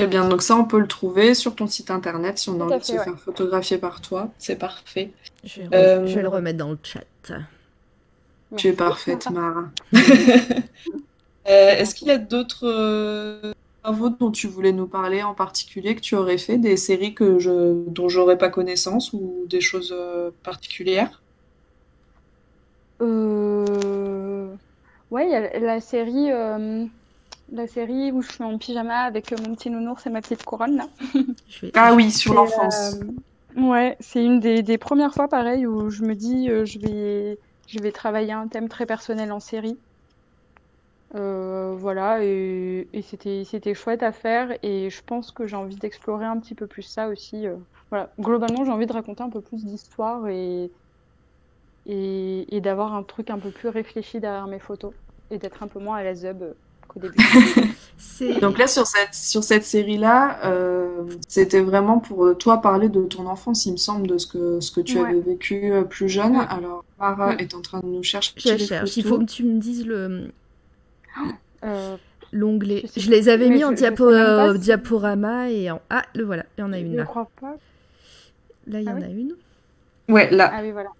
[0.00, 2.64] Eh bien, donc ça, on peut le trouver sur ton site internet si on a
[2.64, 4.30] envie de se faire photographier par toi.
[4.38, 5.10] C'est parfait.
[5.42, 7.04] Je vais, le remettre dans le chat.
[8.56, 9.64] Tu es parfaite, Mara.
[11.48, 15.94] Euh, est-ce qu'il y a d'autres euh, travaux dont tu voulais nous parler en particulier
[15.94, 19.94] que tu aurais fait, des séries que je, dont j'aurais pas connaissance ou des choses
[19.96, 21.22] euh, particulières?
[23.00, 24.48] Euh...
[25.10, 26.28] Ouais, il y a la série,
[27.52, 30.76] la série où je suis en pyjama avec mon petit nounours et ma petite couronne
[30.76, 30.88] là.
[31.74, 32.96] ah oui, sur l'enfance.
[33.56, 37.78] Ouais, c'est une des, des, premières fois pareil où je me dis je vais je
[37.80, 39.78] vais travailler un thème très personnel en série.
[41.14, 46.26] Euh, voilà, et, c'était, c'était chouette à faire et je pense que j'ai envie d'explorer
[46.26, 47.46] un petit peu plus ça aussi.
[47.46, 47.56] Euh.
[47.90, 50.70] voilà, globalement, j'ai envie de raconter un peu plus d'histoire et,
[51.86, 54.92] et, d'avoir un truc un peu plus réfléchi derrière mes photos
[55.30, 56.52] et d'être un peu moins à la zub euh,
[56.88, 57.16] qu'au début.
[58.40, 60.40] Donc là, sur cette, sur cette série-là,
[61.28, 64.72] c'était vraiment pour toi parler de ton enfance, il me semble, de ce que, ce
[64.72, 66.34] que tu avais vécu plus jeune.
[66.34, 68.32] Alors, Mara est en train de nous chercher.
[68.36, 68.96] Je cherche.
[68.96, 70.32] Il faut que tu me dises le,
[71.64, 71.96] euh,
[72.32, 72.84] L'onglet.
[72.96, 75.80] Je, les avais mis en euh, diaporama et en.
[75.88, 77.04] Ah, le voilà, il y en a une là.
[77.04, 77.56] Je crois pas.
[78.66, 79.34] Là, il y ah en a une.
[80.08, 80.50] Ouais, là.
[80.52, 80.90] Ah oui, voilà.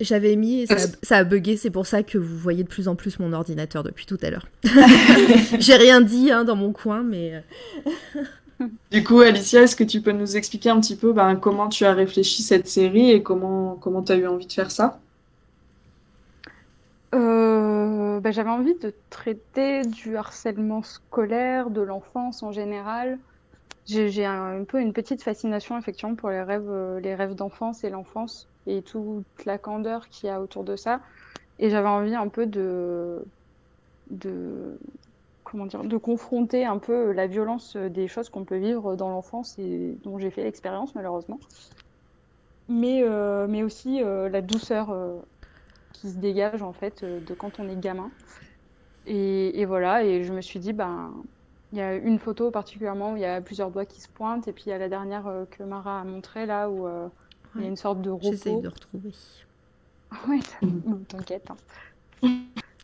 [0.00, 2.68] J'avais mis et ça, a- ça a bugué, c'est pour ça que vous voyez de
[2.68, 4.48] plus en plus mon ordinateur depuis tout à l'heure.
[5.60, 7.40] J'ai rien dit hein, dans mon coin, mais euh,
[8.90, 11.84] Du coup, Alicia, est-ce que tu peux nous expliquer un petit peu ben, comment tu
[11.84, 15.02] as réfléchi cette série et comment comment tu as eu envie de faire ça?
[17.14, 23.20] Euh, bah, j'avais envie de traiter du harcèlement scolaire, de l'enfance en général.
[23.86, 27.34] J'ai, j'ai un, un peu une petite fascination effectivement pour les rêves, euh, les rêves
[27.34, 31.00] d'enfance et l'enfance et toute la candeur qu'il y a autour de ça.
[31.58, 33.24] Et j'avais envie un peu de,
[34.10, 34.78] de,
[35.44, 39.56] comment dire, de confronter un peu la violence des choses qu'on peut vivre dans l'enfance
[39.58, 41.38] et dont j'ai fait l'expérience malheureusement.
[42.68, 45.18] Mais, euh, mais aussi euh, la douceur euh,
[45.92, 48.10] qui se dégage en fait de quand on est gamin.
[49.06, 51.12] Et, et voilà, et je me suis dit, ben,
[51.72, 54.48] il y a une photo particulièrement où il y a plusieurs doigts qui se pointent,
[54.48, 56.88] et puis il y a la dernière que Mara a montrée là où
[57.56, 58.62] il y a une sorte de j'essaye repos.
[58.62, 59.12] de retrouver.
[60.62, 61.04] Mhm.
[61.08, 61.48] t'inquiète.
[61.50, 62.28] hein.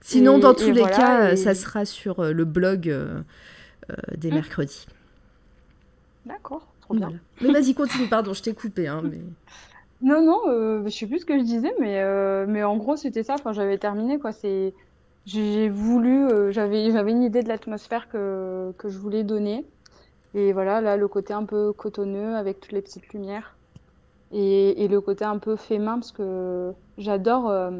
[0.03, 2.89] Sinon, Et- dans tous les voilà, cas, euh, et- ça sera sur euh, le blog
[2.89, 3.23] euh,
[4.17, 4.35] des Mm.
[4.35, 4.87] mercredis.
[6.27, 7.09] D'accord, trop bien.
[7.09, 7.23] Voilà.
[7.55, 8.87] Mais vas-y, continue, pardon, je t'ai coupé.
[8.89, 9.21] Hein, mais...
[10.03, 12.97] Non, non, euh, je sais plus ce que je disais, mais, euh, mais en gros,
[12.97, 13.35] c'était ça.
[13.35, 14.33] Enfin, j'avais terminé, quoi.
[14.33, 14.73] C'est,
[15.27, 19.67] j'ai voulu, j'avais, j'avais une idée de l'atmosphère que, que je voulais donner.
[20.35, 23.57] Et voilà, là, le côté un peu cotonneux avec toutes les petites lumières.
[24.31, 27.71] Et, et le côté un peu fait main, parce que j'adore euh,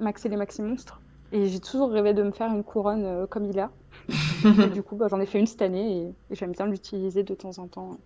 [0.00, 1.02] Max et les Maxi Monstres.
[1.32, 3.72] Et j'ai toujours rêvé de me faire une couronne euh, comme il a.
[4.60, 7.24] Et du coup, bah, j'en ai fait une cette année et, et j'aime bien l'utiliser
[7.24, 7.98] de temps en temps.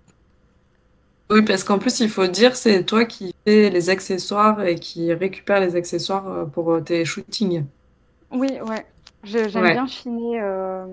[1.30, 5.12] Oui, parce qu'en plus, il faut dire, c'est toi qui fais les accessoires et qui
[5.14, 7.66] récupère les accessoires euh, pour euh, tes shootings.
[8.30, 8.86] Oui, ouais.
[9.24, 9.70] J'aime Ouais.
[9.70, 10.86] bien chiner, euh,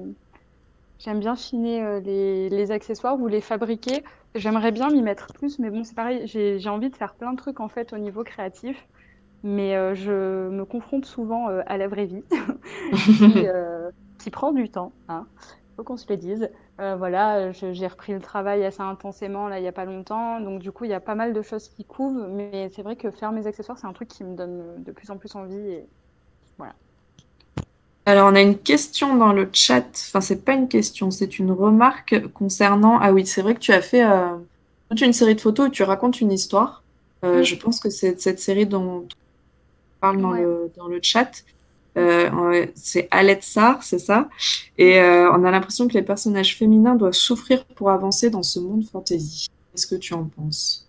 [1.00, 4.04] j'aime bien chiner les, les accessoires ou les fabriquer.
[4.36, 7.38] J'aimerais bien m'y mettre plus, mais bon, c'est pareil, j'ai, envie de faire plein de
[7.38, 8.88] trucs en fait au niveau créatif,
[9.44, 12.24] mais euh, je me confronte souvent euh, à la vraie vie,
[12.94, 15.26] qui, euh, qui prend du temps, hein.
[15.76, 16.50] Faut qu'on se le dise.
[16.78, 20.72] Voilà, j'ai repris le travail assez intensément là il y a pas longtemps, donc du
[20.72, 23.34] coup il y a pas mal de choses qui couvent, mais c'est vrai que faire
[23.34, 25.90] mes accessoires c'est un truc qui me donne de plus en plus envie et
[28.06, 29.86] Alors, on a une question dans le chat.
[30.08, 32.98] Enfin, c'est pas une question, c'est une remarque concernant.
[33.00, 34.30] Ah oui, c'est vrai que tu as fait euh,
[34.90, 36.84] toute une série de photos où tu racontes une histoire.
[37.24, 37.44] Euh, Mm.
[37.44, 39.08] Je pense que c'est cette série dont on
[40.02, 40.42] parle dans Ouais.
[40.42, 41.44] le, dans le chat.
[41.98, 44.30] Euh, c'est Alette Sarr, c'est ça.
[44.78, 48.60] Et euh, on a l'impression que les personnages féminins doivent souffrir pour avancer dans ce
[48.60, 49.50] monde fantasy.
[49.72, 50.88] Qu'est-ce que tu en penses?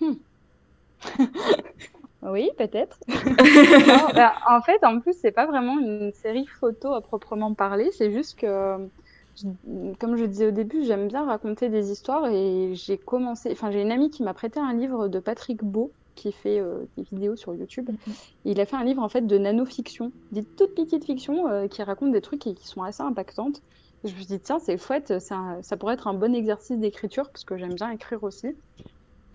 [2.22, 2.98] Oui, peut-être.
[4.16, 7.90] Bah, en fait, en plus, c'est pas vraiment une série photo à proprement parler.
[7.92, 8.90] C'est juste que,
[9.36, 13.50] je- comme je disais au début, j'aime bien raconter des histoires et j'ai commencé.
[13.52, 16.84] Enfin, j'ai une amie qui m'a prêté un livre de Patrick Beau qui fait euh,
[16.96, 17.90] des vidéos sur YouTube.
[18.44, 21.82] Il a fait un livre en fait de nanofiction, des toutes petites fictions euh, qui
[21.82, 23.60] racontent des trucs et qui sont assez impactantes.
[24.04, 26.78] Et je me suis dit, tiens, c'est chouette, un- ça pourrait être un bon exercice
[26.78, 28.48] d'écriture parce que j'aime bien écrire aussi.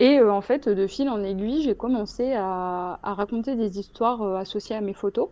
[0.00, 4.36] Et euh, en fait, de fil en aiguille, j'ai commencé à, raconter des histoires euh,
[4.36, 5.28] associées à mes photos.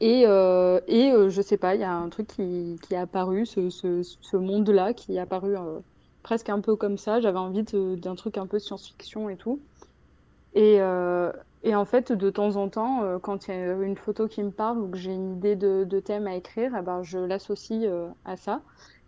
[0.00, 2.98] Et, euh, et euh, je sais pas, il y a un truc qui, qui est
[2.98, 5.54] apparu, ce, monde-là qui est apparu
[6.22, 7.20] presque un peu comme ça.
[7.20, 9.60] J'avais envie d'un truc un peu science-fiction et tout.
[10.54, 14.50] Et, en fait, de temps en temps, quand il y a une photo qui me
[14.50, 17.90] parle ou que j'ai une idée de, thème à écrire, eh ben, je l'associe
[18.24, 18.60] à ça.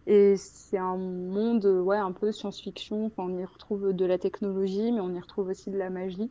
[0.07, 3.11] Et c'est un monde, ouais, un peu science-fiction.
[3.17, 6.31] On y retrouve de la technologie, mais on y retrouve aussi de la magie.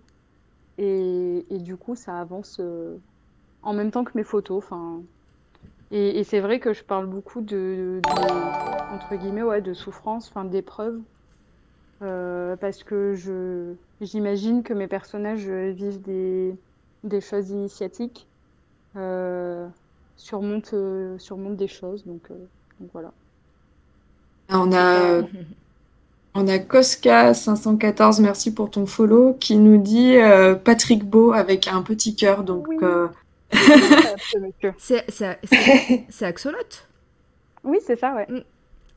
[0.78, 2.98] Et, du coup, ça avance euh,
[3.62, 4.58] en même temps que mes photos.
[4.58, 5.04] Enfin,
[5.92, 8.02] et, c'est vrai que je parle beaucoup de,
[8.94, 11.02] entre guillemets, ouais, de souffrance, enfin, d'épreuve.
[12.02, 13.14] Euh, parce que
[14.02, 16.56] j'imagine que mes personnages vivent des,
[17.04, 18.28] des choses initiatiques,
[18.96, 19.68] euh,
[20.16, 22.06] surmontent, euh, surmontent des choses.
[22.06, 22.50] Donc, euh,
[22.80, 23.14] donc voilà.
[24.52, 25.22] On a,
[26.34, 31.82] on a Koska514, merci pour ton follow, qui nous dit euh, Patrick Beau avec un
[31.82, 32.44] petit cœur.
[32.44, 32.78] Donc, Oui.
[32.84, 33.08] euh.
[34.78, 36.58] C'est c'est- c'est- c'est Axolot?
[37.64, 38.28] Oui, c'est ça, ouais.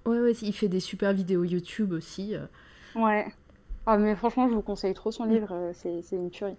[0.07, 2.35] Ouais, ouais, il fait des super vidéos YouTube aussi.
[2.37, 2.45] euh.
[2.95, 3.27] Ouais.
[3.87, 6.57] Ah, mais franchement, je vous conseille trop son livre, euh, c'est c'est une tuerie.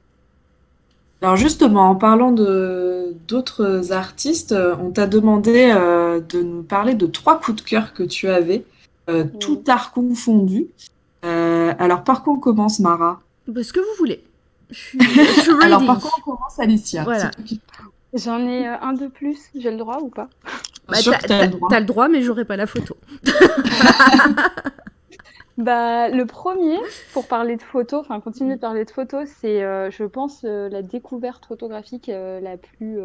[1.22, 6.94] alors justement, en parlant de d'autres artistes, euh, on t'a demandé euh, de nous parler
[6.94, 8.66] de trois coups de cœur que tu avais,
[9.10, 10.68] euh, tout art confondu.
[11.24, 13.20] Euh, alors par quoi on commence, Mara?
[13.48, 14.24] Bah, ce que vous voulez.
[14.70, 17.04] Je suis, je suis Alors par quoi on commence, Alicia?
[17.04, 17.32] Voilà.
[18.14, 20.30] J'en ai euh, un de plus, j'ai le droit ou pas?
[20.88, 21.70] Bah, t'as le droit.
[21.70, 22.96] t'as le droit, mais j'aurai pas la photo.
[25.58, 26.78] Bah, le premier,
[27.14, 30.68] pour parler de photos, enfin continuer de parler de photos, c'est, euh, je pense, euh,
[30.68, 33.00] la découverte photographique euh, la plus,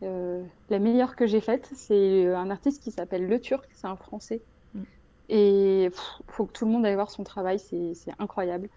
[0.00, 1.70] la meilleure que j'ai faite.
[1.74, 4.40] C'est un artiste qui s'appelle Le Turc, c'est un Français.
[5.28, 5.90] Et il
[6.28, 8.68] faut que tout le monde aille voir son travail, c'est incroyable.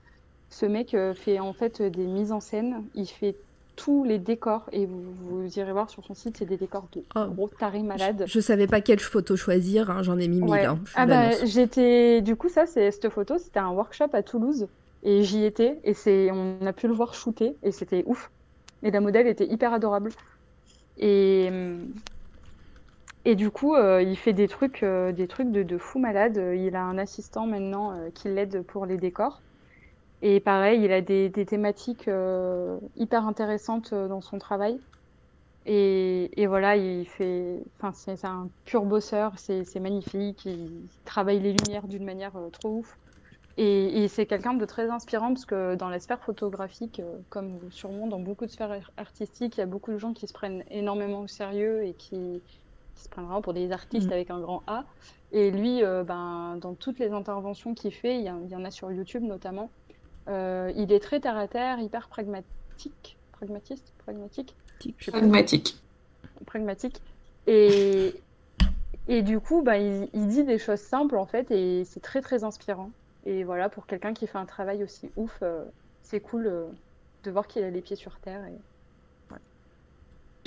[0.49, 3.35] Ce mec fait en fait des mises en scène, il fait
[3.77, 7.03] tous les décors et vous, vous irez voir sur son site, c'est des décors de
[7.15, 7.27] oh.
[7.27, 8.23] gros tarés malades.
[8.25, 10.53] Je, savais pas quelle photo choisir, hein, j'en ai mis mille.
[10.53, 14.67] Hein, ah bah j'étais, du coup ça c'est cette photo, c'était un workshop à Toulouse
[15.03, 18.31] et j'y étais et c'est, on a pu le voir shooter et c'était ouf.
[18.83, 20.11] Et la modèle était hyper adorable.
[20.97, 21.51] Et
[23.27, 26.41] et du coup, euh, il fait des trucs, euh, des trucs de, de, fou malade.
[26.55, 29.41] Il a un assistant maintenant euh, qui l'aide pour les décors.
[30.21, 32.09] Et pareil, il a des, thématiques
[32.95, 34.79] hyper intéressantes dans son travail.
[35.65, 40.69] Et, voilà, il fait, enfin, c'est un pur bosseur, c'est magnifique, il
[41.03, 42.97] travaille les lumières d'une manière trop ouf.
[43.57, 48.07] Et, et c'est quelqu'un de très inspirant parce que dans la sphère photographique, comme sûrement
[48.07, 51.19] dans beaucoup de sphères artistiques, il y a beaucoup de gens qui se prennent énormément
[51.19, 52.41] au sérieux et qui,
[52.97, 54.13] qui se prennent vraiment pour des artistes mmh.
[54.13, 54.83] avec un grand A.
[55.31, 59.23] Et lui, ben, dans toutes les interventions qu'il fait, il y, en a sur YouTube
[59.23, 59.69] notamment,
[60.27, 64.55] euh, il est très terre à terre, hyper pragmatique, pragmatiste, pragmatique?
[65.07, 65.77] Pragmatique.
[66.45, 67.01] Pragmatique.
[67.47, 68.13] Et,
[69.07, 72.43] et du coup, bah, il, dit des choses simples en fait, et c'est très très
[72.43, 72.91] inspirant.
[73.25, 75.63] Et voilà, pour quelqu'un qui fait un travail aussi ouf, euh,
[76.01, 76.65] c'est cool euh,
[77.23, 78.45] de voir qu'il a les pieds sur terre.
[78.45, 78.57] Et...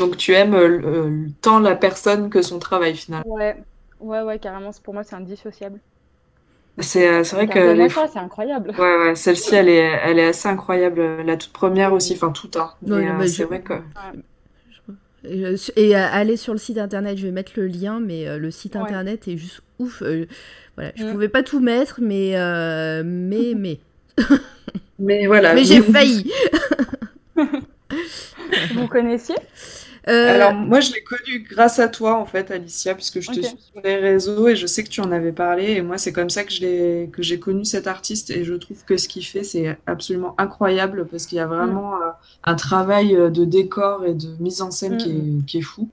[0.00, 3.32] Donc tu aimes tant la personne que son travail finalement.
[3.32, 3.56] Ouais,
[4.00, 4.70] ouais, ouais, carrément.
[4.82, 5.78] Pour moi, c'est indissociable.
[6.78, 7.88] C'est euh, vrai que les...
[7.88, 8.72] c'est incroyable.
[8.78, 11.22] Ouais, ouais, celle-ci, elle est, elle est assez incroyable.
[11.22, 12.50] La toute première aussi, enfin tout.
[12.56, 12.72] Hein.
[12.88, 13.74] Euh, c'est vrai que.
[15.76, 18.76] Et aller sur le site internet, je vais mettre le lien, mais euh, le site
[18.76, 20.02] internet est juste ouf.
[20.76, 21.12] voilà, je mm.
[21.12, 22.32] pouvais pas tout mettre, mais
[23.04, 23.78] mais mais.
[24.98, 25.54] mais voilà.
[25.54, 26.30] Mais j'ai failli.
[28.74, 29.36] Vous connaissiez?
[30.08, 33.40] Euh, Alors moi je l'ai connu grâce à toi en fait Alicia puisque je te
[33.40, 36.12] suis sur les réseaux et je sais que tu en avais parlé et moi c'est
[36.12, 39.08] comme ça que je l'ai que j'ai connu cet artiste et je trouve que ce
[39.08, 42.02] qu'il fait c'est absolument incroyable parce qu'il y a vraiment mm.
[42.02, 42.10] euh,
[42.44, 45.44] un travail euh, de décor et de mise en scène qui, est, mm.
[45.44, 45.88] qui, est, fou.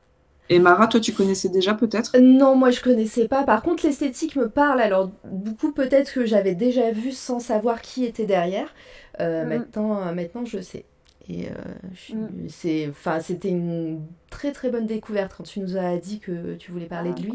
[0.50, 2.18] Et Mara, toi tu connaissais déjà peut-être?
[2.18, 3.44] Non, moi je connaissais pas.
[3.44, 8.06] Par contre l'esthétique me parle alors beaucoup peut-être que j'avais déjà vu sans savoir qui
[8.06, 8.74] était derrière.
[9.20, 9.48] Mm.
[9.48, 10.86] Maintenant, maintenant je sais.
[11.30, 13.20] Et euh, mm.
[13.20, 17.12] c'était une très très bonne découverte quand tu nous as dit que tu voulais parler
[17.12, 17.34] de ah, lui.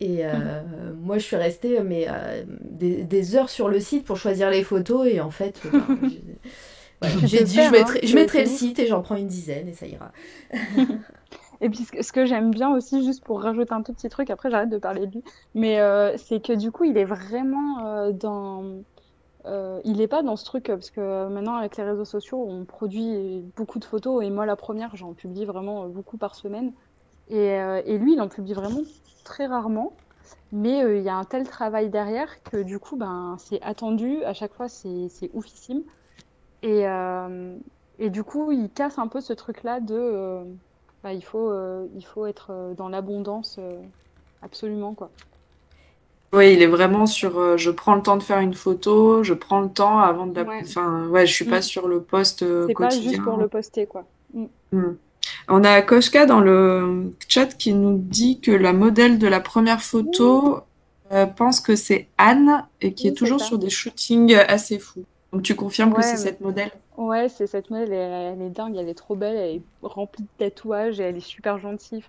[0.00, 0.62] Et euh,
[1.00, 4.62] moi, je suis restée mais, euh, des, des, heures sur le site pour choisir les
[4.62, 5.08] photos.
[5.08, 5.60] Et en fait,
[7.24, 9.86] j'ai dit, je mettrai, je mettrai le site et j'en prends une dizaine et ça
[9.86, 10.12] ira.
[11.60, 14.48] Et puis ce que j'aime bien aussi, juste pour rajouter un tout petit truc, après
[14.48, 15.24] j'arrête de parler de lui,
[15.56, 15.80] mais
[16.16, 18.84] c'est que du coup il est vraiment dans
[19.48, 22.44] euh, il n'est pas dans ce truc, parce que euh, maintenant, avec les réseaux sociaux,
[22.46, 26.34] on produit beaucoup de photos, et moi, la première, j'en publie vraiment euh, beaucoup par
[26.34, 26.72] semaine.
[27.28, 28.80] Et, lui, il en publie vraiment
[29.22, 29.92] très rarement,
[30.50, 34.32] mais il y a un tel travail derrière que du coup, ben, c'est attendu, à
[34.32, 35.82] chaque fois, c'est oufissime.
[36.62, 36.84] Et,
[37.98, 40.40] et, du coup, il casse un peu ce truc-là de
[41.02, 41.52] bah, il, faut,
[41.94, 43.60] il faut être dans l'abondance
[44.40, 45.10] absolument, quoi.
[46.32, 49.32] Oui, il est vraiment sur euh, je prends le temps de faire une photo, je
[49.32, 50.42] prends le temps avant de la.
[50.42, 50.60] Ouais.
[50.62, 51.62] Enfin, ouais, je suis pas mm.
[51.62, 54.04] sur le poste euh, C'est pas juste pour le poster, quoi.
[54.34, 54.44] Mm.
[54.72, 54.96] Mm.
[55.48, 59.80] On a Koshka dans le chat qui nous dit que la modèle de la première
[59.80, 60.60] photo
[61.12, 65.04] euh, pense que c'est Anne et qui est toujours sur des shootings assez fous.
[65.32, 66.70] Donc tu confirmes que c'est cette modèle?
[66.98, 70.28] Ouais, c'est cette modèle, elle, est dingue, elle est trop belle, elle est remplie de
[70.44, 72.02] tatouages et elle est super gentille.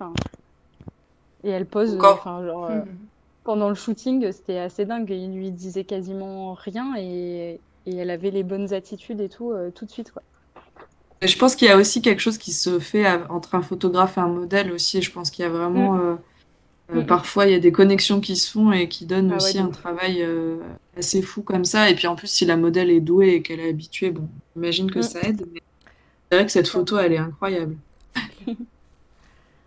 [1.44, 2.70] Et elle pose, enfin, genre,
[3.50, 5.10] pendant le shooting, c'était assez dingue.
[5.10, 9.72] Il lui disait quasiment rien et, et elle avait les bonnes attitudes et tout euh,
[9.72, 10.12] tout de suite.
[10.12, 10.22] Quoi.
[11.24, 14.22] je pense qu'il y a aussi quelque chose qui se fait entre un photographe et
[14.22, 15.02] un modèle aussi.
[15.02, 15.93] Je pense qu'il y a vraiment.
[15.93, 16.00] Mm.
[16.00, 16.16] Euh,
[16.91, 17.06] euh, mm, mm.
[17.08, 19.70] parfois, il y a des connexions qui se font et qui donnent ah aussi un
[19.70, 20.24] travail
[20.95, 21.89] assez fou comme ça.
[21.89, 24.91] Et puis en plus, si la modèle est douée et qu'elle est habituée, bon, j'imagine
[24.91, 25.43] que ça aide.
[25.52, 25.64] Mais
[26.30, 27.78] c'est vrai que cette photo, elle est incroyable.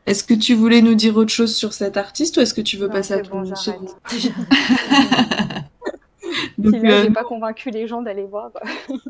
[0.06, 2.76] Est-ce que tu voulais nous dire autre chose sur cet artiste ou est-ce que tu
[2.76, 3.86] veux passer à ton second
[6.58, 7.04] donc, euh...
[7.04, 8.50] j'ai pas convaincu les gens d'aller voir.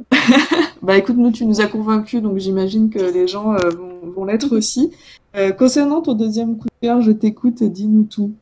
[0.82, 3.70] bah écoute, nous tu nous as convaincus, donc j'imagine que les gens euh,
[4.14, 4.92] vont, l'être aussi.
[5.34, 8.34] Euh, concernant ton deuxième coup de cœur, je t'écoute, dis-nous tout.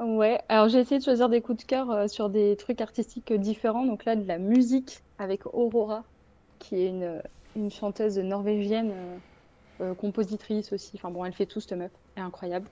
[0.00, 3.32] Ouais, alors j'ai essayé de choisir des coups de cœur euh, sur des trucs artistiques
[3.34, 3.84] différents.
[3.84, 6.04] Donc là, de la musique avec Aurora,
[6.58, 7.20] qui est une,
[7.54, 9.16] une chanteuse norvégienne euh,
[9.98, 10.92] compositrice aussi.
[10.94, 11.90] Enfin bon, elle fait tout, cette meuf.
[12.16, 12.68] Elle est incroyable.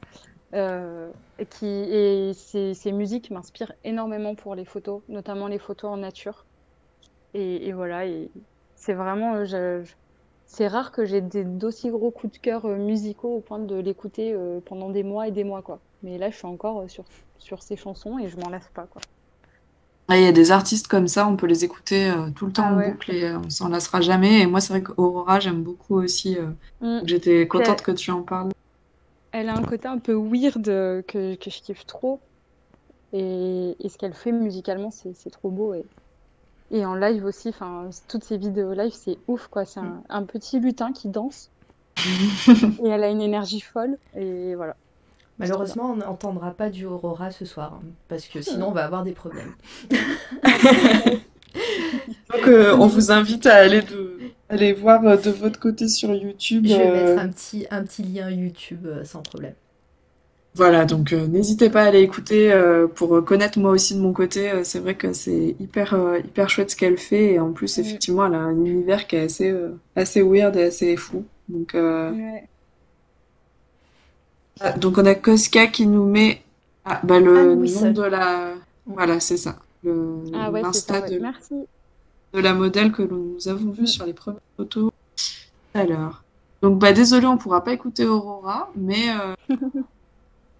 [0.54, 1.10] Euh,
[1.50, 6.46] qui, et ces musiques m'inspirent énormément pour les photos, notamment les photos en nature.
[7.34, 8.30] Et, voilà, et
[8.74, 9.34] c'est vraiment.
[9.34, 9.84] euh,
[10.46, 14.32] c'est rare que j'ai d'aussi gros coups de cœur euh, musicaux au point de l'écouter
[14.32, 15.78] euh, pendant des mois et des mois, quoi.
[16.02, 17.04] Mais là, je suis encore euh, sur,
[17.36, 19.02] sur ces chansons et je m'en lasse pas, quoi.
[20.08, 22.52] Ouais, Il y a des artistes comme ça, on peut les écouter euh, tout le
[22.52, 24.40] temps Ah en boucle et euh, on s'en lassera jamais.
[24.40, 26.36] Et moi, c'est vrai qu'Aurora, j'aime beaucoup aussi.
[26.38, 26.46] euh,
[26.80, 27.00] Mm.
[27.04, 28.50] J'étais contente que tu en parles.
[29.32, 32.20] Elle a un côté un peu weird euh, que, que je kiffe trop.
[33.12, 35.74] Et, et ce qu'elle fait musicalement, c'est trop beau.
[35.74, 35.84] Et,
[36.70, 37.52] et en live aussi,
[38.08, 39.64] toutes ces vidéos live, c'est ouf, quoi.
[39.64, 41.50] C'est un, un petit lutin qui danse.
[42.84, 43.98] et elle a une énergie folle.
[44.16, 44.76] Et voilà.
[45.38, 49.04] Malheureusement, on n'entendra pas du Aurora ce soir, hein, parce que sinon on va avoir
[49.04, 49.54] des problèmes.
[52.32, 54.18] Donc, euh, on vous invite à aller, de,
[54.48, 56.66] aller voir euh, de votre côté sur YouTube.
[56.66, 59.54] Je vais euh, mettre un petit, un petit lien YouTube euh, sans problème.
[60.54, 64.12] Voilà, donc euh, n'hésitez pas à aller écouter euh, pour connaître moi aussi de mon
[64.12, 64.50] côté.
[64.50, 67.34] euh, c'est vrai que c'est hyper, euh, hyper chouette ce qu'elle fait.
[67.34, 67.80] Et en plus, Mm.
[67.82, 71.24] effectivement, elle a un univers qui est assez, euh, assez weird et assez fou.
[71.48, 72.48] Donc, euh, Ouais.
[74.60, 76.42] Ah, donc on a Koska qui nous met
[76.84, 78.52] ah, bah, le Anne nom de la...
[78.86, 79.56] Voilà, c'est ça.
[79.84, 81.00] Le, Ah ouais, c'est l'insta ça.
[81.02, 81.10] ouais.
[81.10, 81.54] de, Merci.
[82.32, 83.86] de la modèle que nous avons vu Mm.
[83.86, 86.22] sur les premières photos tout à l'heure.
[86.62, 89.56] Donc, bah, désolé, on pourra pas écouter Aurora, mais euh,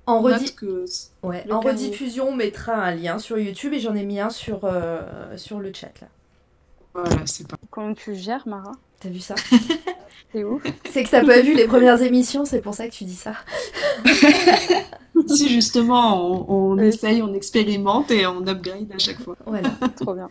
[0.07, 0.85] En, que...
[1.23, 5.37] ouais, rediffusion, on mettra un lien sur YouTube et j'en ai mis un sur, euh,
[5.37, 6.09] sur le chat là.
[6.95, 7.57] Voilà, c'est pas...
[7.70, 8.72] Comment tu gères, Mara?
[9.01, 9.34] T'as vu ça
[10.32, 10.62] C'est ouf.
[10.91, 13.32] C'est que t'as pas vu les premières émissions, c'est pour ça que tu dis ça.
[15.26, 16.86] Si justement on, on Oui.
[16.86, 19.36] essaye, on expérimente et on upgrade à chaque fois.
[19.47, 19.70] Voilà.
[19.97, 20.30] Trop bien.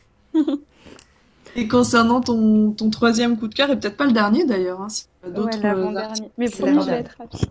[1.58, 4.90] Et concernant ton, ton troisième coup de cœur, et peut-être pas le dernier d'ailleurs, hein,
[4.90, 6.32] si tu as Ouais, d'autres l'avant-dernier.
[6.38, 7.50] Mais promis, je vais être rapide.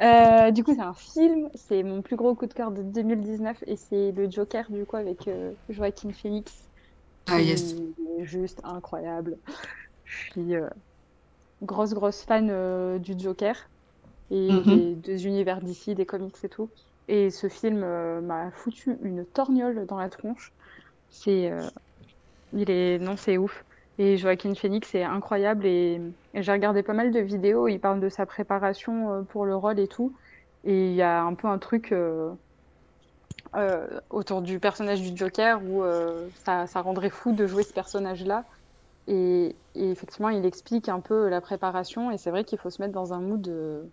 [0.00, 1.48] Euh, du coup, c'est un film.
[1.54, 4.96] C'est mon plus gros coup de cœur de 2019 et c'est le Joker, du coup,
[4.96, 6.52] avec euh, Joaquin Phoenix.
[7.26, 7.74] Ah yes.
[8.20, 9.38] est juste incroyable.
[10.04, 10.68] Je suis euh,
[11.62, 13.56] grosse, grosse fan euh, du Joker
[14.30, 14.64] et Mhm.
[14.64, 16.72] des, des univers d'ici, des comics et tout.
[17.08, 20.54] Et ce film euh, m'a foutu une torgnole dans la tronche.
[21.10, 21.50] C'est,
[22.52, 23.64] il est, non, c'est ouf.
[23.98, 26.00] Et Joaquin Phoenix est incroyable et,
[26.34, 27.68] et j'ai regardé pas mal de vidéos.
[27.68, 30.16] Il parle de sa préparation pour le rôle et tout.
[30.64, 31.92] Et il y a un peu un truc
[33.56, 38.44] euh, autour du personnage du Joker où euh, ça, rendrait fou de jouer ce personnage-là.
[39.06, 42.80] Et, et effectivement, il explique un peu la préparation et c'est vrai qu'il faut se
[42.80, 43.84] mettre dans un mood euh,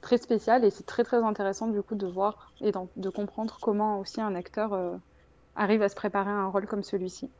[0.00, 4.00] très spécial et c'est très très intéressant du coup de voir et de comprendre comment
[4.00, 4.98] aussi un acteur
[5.54, 7.30] arrive à se préparer à un rôle comme celui-ci.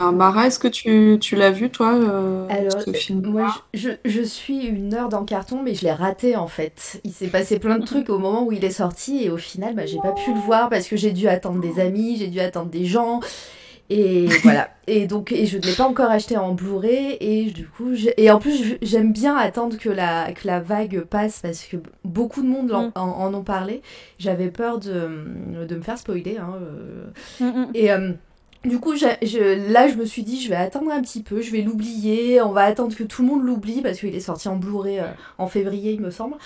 [0.00, 3.26] Alors, Mara, est-ce que tu, tu l'as vu toi, euh, Alors, ce film?
[3.26, 7.00] Moi, je, je, je suis une heure dans carton, mais je l'ai raté en fait.
[7.04, 9.74] Il s'est passé plein de trucs au moment où il est sorti et au final,
[9.74, 12.38] bah, j'ai pas pu le voir parce que j'ai dû attendre des amis, j'ai dû
[12.38, 13.18] attendre des gens.
[13.90, 14.68] Et voilà.
[14.86, 17.16] Et donc, et je ne l'ai pas encore acheté en Blu-ray.
[17.20, 21.40] Et du coup, et en plus, j'aime bien attendre que la, que la vague passe
[21.40, 22.92] parce que beaucoup de monde en, Mm.
[22.94, 23.82] en, en ont parlé.
[24.20, 25.10] J'avais peur de,
[25.66, 26.36] de me faire spoiler.
[26.38, 27.06] Hein, euh,
[27.40, 27.70] Mm, mm.
[27.74, 28.12] et euh,
[28.64, 31.50] du coup, je, là, je me suis dit, je vais attendre un petit peu, je
[31.52, 34.56] vais l'oublier, on va attendre que tout le monde l'oublie parce qu'il est sorti en
[34.56, 35.06] Blu-ray euh,
[35.38, 36.36] en février, il me semble.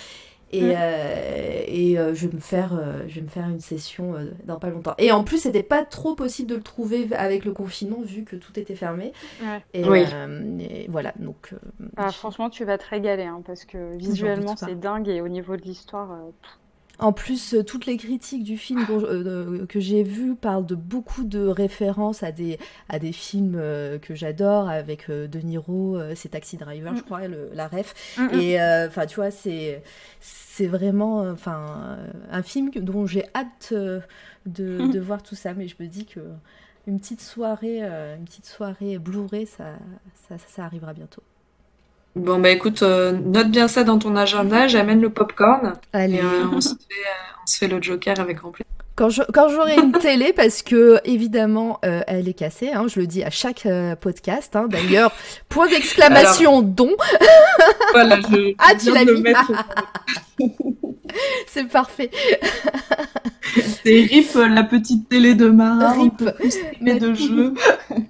[0.55, 0.73] Et, Mm.
[0.77, 4.27] euh, et euh, je, vais me faire, euh, je vais me faire une session euh,
[4.45, 4.95] dans pas longtemps.
[4.99, 8.37] Et en plus, c'était pas trop possible de le trouver avec le confinement vu que
[8.37, 9.15] tout était fermé.
[9.43, 9.65] Ouais.
[9.73, 10.05] Et, Oui.
[10.13, 11.55] euh, et voilà, donc.
[11.55, 15.29] euh, Ah, franchement, tu vas te régaler hein, parce que visuellement c'est dingue et au
[15.29, 16.31] niveau de l'histoire, euh,
[17.03, 20.75] En plus, euh, toutes les critiques du film euh, de- que j'ai vues parlent de
[20.77, 25.97] beaucoup de références à des, à des films euh, que j'adore, avec euh, De Niro,
[25.97, 27.05] euh, c'est Taxi Driver, je Mm.
[27.05, 27.95] crois, le- la ref.
[28.19, 28.35] Mm, mm.
[28.39, 29.83] Et euh, enfin, tu vois, c'est
[30.21, 34.01] c'est vraiment euh, enfin euh, un film dont j'ai hâte euh,
[34.47, 35.55] de, de voir tout ça.
[35.55, 36.21] Mais je me dis que
[36.87, 39.75] une petite soirée, euh, une petite soirée Blu-ray, ça,
[40.29, 41.23] ça, ça arrivera bientôt.
[42.15, 46.17] Bon, bah écoute, euh, note bien ça dans ton agenda, j'amène le popcorn Allez.
[46.17, 48.67] et euh, on se fait, euh, on se fait le Joker avec grand plaisir.
[48.95, 53.07] Quand je- quand j'aurai une télé, parce que évidemment elle est cassée, hein, je le
[53.07, 53.67] dis à chaque
[54.03, 54.55] podcast.
[54.55, 54.67] hein.
[54.69, 55.11] D'ailleurs,
[55.49, 56.91] point d'exclamation don,
[57.93, 59.23] Voilà, je, Ah, tu l'as mis.
[59.23, 59.51] mettre.
[61.47, 62.11] c'est parfait.
[63.85, 66.17] C'est RIP, euh, la petite télé de Mara, on Rip.
[66.17, 67.53] peut plus streamer de jeux.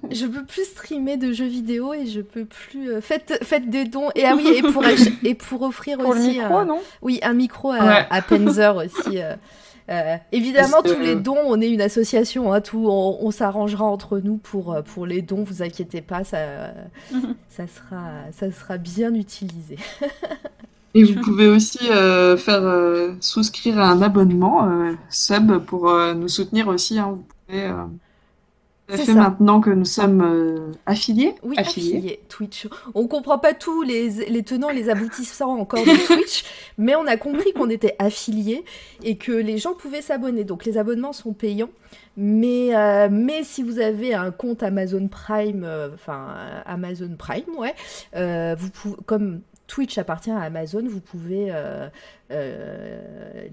[0.09, 2.89] Je peux plus streamer de jeux vidéo et je peux plus.
[2.91, 4.83] euh, faites, faites des dons et ah oui et pour
[5.23, 6.79] et pour offrir pour le aussi micro, un- non?
[7.01, 8.05] oui un micro à, Ouais.
[8.09, 9.19] à Panzer aussi.
[9.21, 9.35] euh.
[9.89, 13.83] Euh, évidemment, que- tous les dons, on est une association, hein, tout, on, on s'arrangera
[13.83, 16.37] entre nous pour, euh, pour les dons, vous inquiétez pas, ça,
[17.49, 19.75] ça, sera, ça sera bien utilisé.
[20.95, 26.27] Et vous pouvez aussi euh, faire euh, souscrire à un abonnement euh, sub pour nous
[26.27, 26.99] soutenir aussi.
[26.99, 27.17] hein.
[27.17, 27.69] Vous pouvez.
[28.89, 29.13] fait ça.
[29.13, 31.33] maintenant que nous sommes affiliés.
[31.41, 31.97] Oui, affiliés.
[31.97, 32.67] affilié Twitch.
[32.93, 36.43] On comprend pas tous les, les tenants, les aboutissants encore de Twitch,
[36.77, 38.63] mais on a compris qu'on était affilié
[39.03, 40.43] et que les gens pouvaient s'abonner.
[40.43, 41.69] Donc les abonnements sont payants,
[42.17, 42.71] mais
[43.09, 46.35] mais si vous avez un compte Amazon Prime, enfin
[46.65, 47.73] Amazon Prime, ouais,
[48.55, 49.41] vous pouvez, comme
[49.73, 51.87] Twitch appartient à Amazon, vous pouvez euh,
[52.29, 53.01] euh,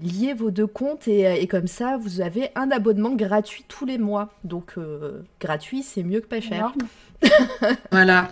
[0.03, 3.97] lier vos deux comptes et, et comme ça vous avez un abonnement gratuit tous les
[3.97, 4.29] mois.
[4.43, 6.73] Donc euh, gratuit, c'est mieux que pas cher.
[7.23, 7.75] Énorme.
[7.91, 8.27] Voilà.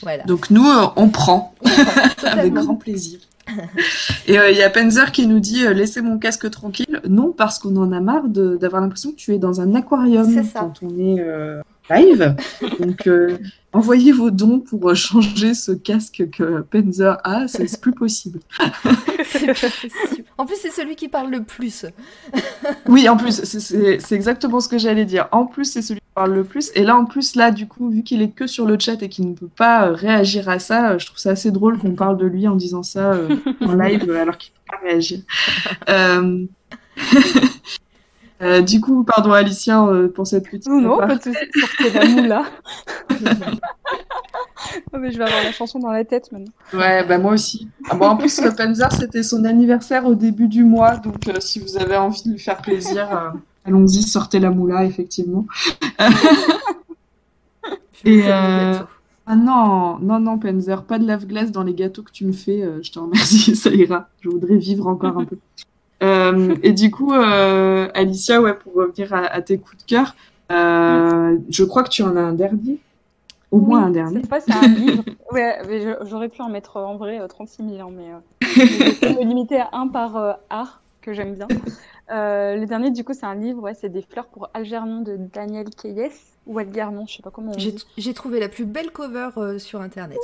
[0.00, 0.22] Voilà.
[0.24, 1.56] Donc nous, euh, on prend
[2.22, 3.18] avec grand plaisir.
[4.28, 7.00] Et euh, il y a Penzer qui nous dit euh, laissez mon casque tranquille.
[7.08, 10.44] Non, parce qu'on en a marre d'avoir l'impression que tu es dans un aquarium C'est
[10.44, 10.60] ça.
[10.60, 11.60] quand on est euh,
[11.96, 12.34] live.
[12.80, 13.36] Donc euh,
[13.72, 18.40] envoyez vos dons pour changer ce casque que Penzer a, c'est plus possible.
[20.38, 21.86] En plus, c'est celui qui parle le plus.
[22.88, 25.28] Oui, en plus, c'est- exactement ce que j'allais dire.
[25.32, 26.70] En plus, c'est celui qui parle le plus.
[26.74, 29.08] Et là, en plus, là, du coup, vu qu'il est que sur le chat et
[29.08, 31.92] qu'il ne peut pas euh, réagir à ça, euh, je trouve ça assez drôle qu'on
[31.94, 33.28] parle de lui en disant ça euh,
[33.60, 35.20] en live alors qu'il ne peut pas réagir.
[35.88, 36.44] Euh,
[38.42, 40.66] euh, du coup, pardon, Alicia, euh, pour cette petite.
[40.66, 41.38] Non, non, pas de soucis.
[41.54, 42.44] Sortez la moula.
[44.94, 46.52] Oh, mais je vais avoir la chanson dans la tête maintenant.
[46.72, 47.68] Ouais, bah moi aussi.
[47.90, 50.96] Ah, bon, en plus, le Panzer, c'était son anniversaire au début du mois.
[50.96, 53.30] Donc, euh, si vous avez envie de lui faire plaisir, euh,
[53.66, 55.44] allons-y, sortez la moula, effectivement.
[58.04, 58.74] Et, euh,
[59.26, 62.62] Ah non, non, non, Penzer, pas de lave-glace dans les gâteaux que tu me fais.
[62.62, 64.08] euh, je te remercie, ça ira.
[64.20, 65.38] Je voudrais vivre encore un peu.
[66.02, 70.14] Euh, et du coup, euh, Alicia, ouais, pour revenir à, à tes coups de cœur,
[70.50, 72.78] euh, je crois que tu en as un dernier.
[73.50, 74.20] Au moins Oui, un dernier.
[74.20, 75.04] Cette fois, c'est un livre.
[75.32, 79.14] Ouais, j'aurais pu en mettre en vrai euh, 36 000, hein, mais euh, je vais
[79.14, 81.48] me limiter à un par euh, art que j'aime bien.
[82.10, 85.16] Euh, le dernier, du coup, c'est un livre, ouais, c'est Des fleurs pour Algernon de
[85.16, 86.10] Daniel Keyes
[86.46, 87.86] ou Algernon, je sais pas comment on J'ai dit.
[87.96, 90.18] j'ai trouvé la plus belle cover euh, sur internet.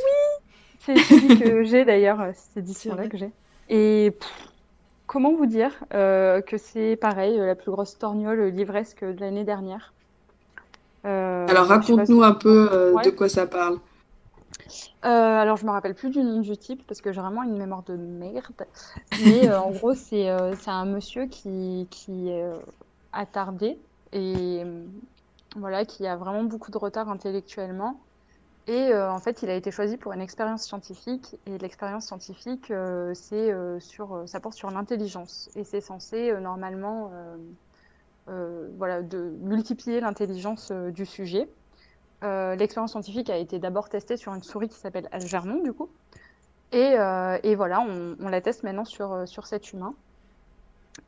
[0.81, 3.31] C'est celui que j'ai d'ailleurs, cette C'est édition-là que j'ai.
[3.71, 4.29] Et pff,
[5.09, 9.45] comment vous dire euh, que c'est pareil, euh, la plus grosse torgnole livresque de l'année
[9.45, 9.95] dernière?
[11.07, 13.05] Euh, Alors, si- raconte-nous un peu euh, Ouais.
[13.05, 13.81] de quoi ça parle.
[15.05, 17.57] Euh, alors, je me rappelle plus du nom du type parce que j'ai vraiment une
[17.57, 18.67] mémoire de merde.
[19.17, 22.61] Mais euh, en gros, c'est euh, un monsieur qui, qui est euh,
[23.13, 23.81] attardé
[24.13, 24.87] et euh,
[25.57, 28.08] voilà, qui a vraiment beaucoup de retard intellectuellement.
[28.69, 31.37] Et euh, en fait, il a été choisi pour une expérience scientifique.
[31.47, 35.49] Et l'expérience scientifique, euh, c'est euh, sur, ça porte sur l'intelligence.
[35.57, 37.11] Et c'est censé normalement,
[38.77, 41.49] voilà, de multiplier l'intelligence du sujet.
[42.23, 45.89] L'expérience scientifique a été d'abord testée sur une souris qui s'appelle Algernon, du coup.
[46.73, 46.97] Et,
[47.43, 49.95] et voilà, on, la teste maintenant sur, sur cet humain.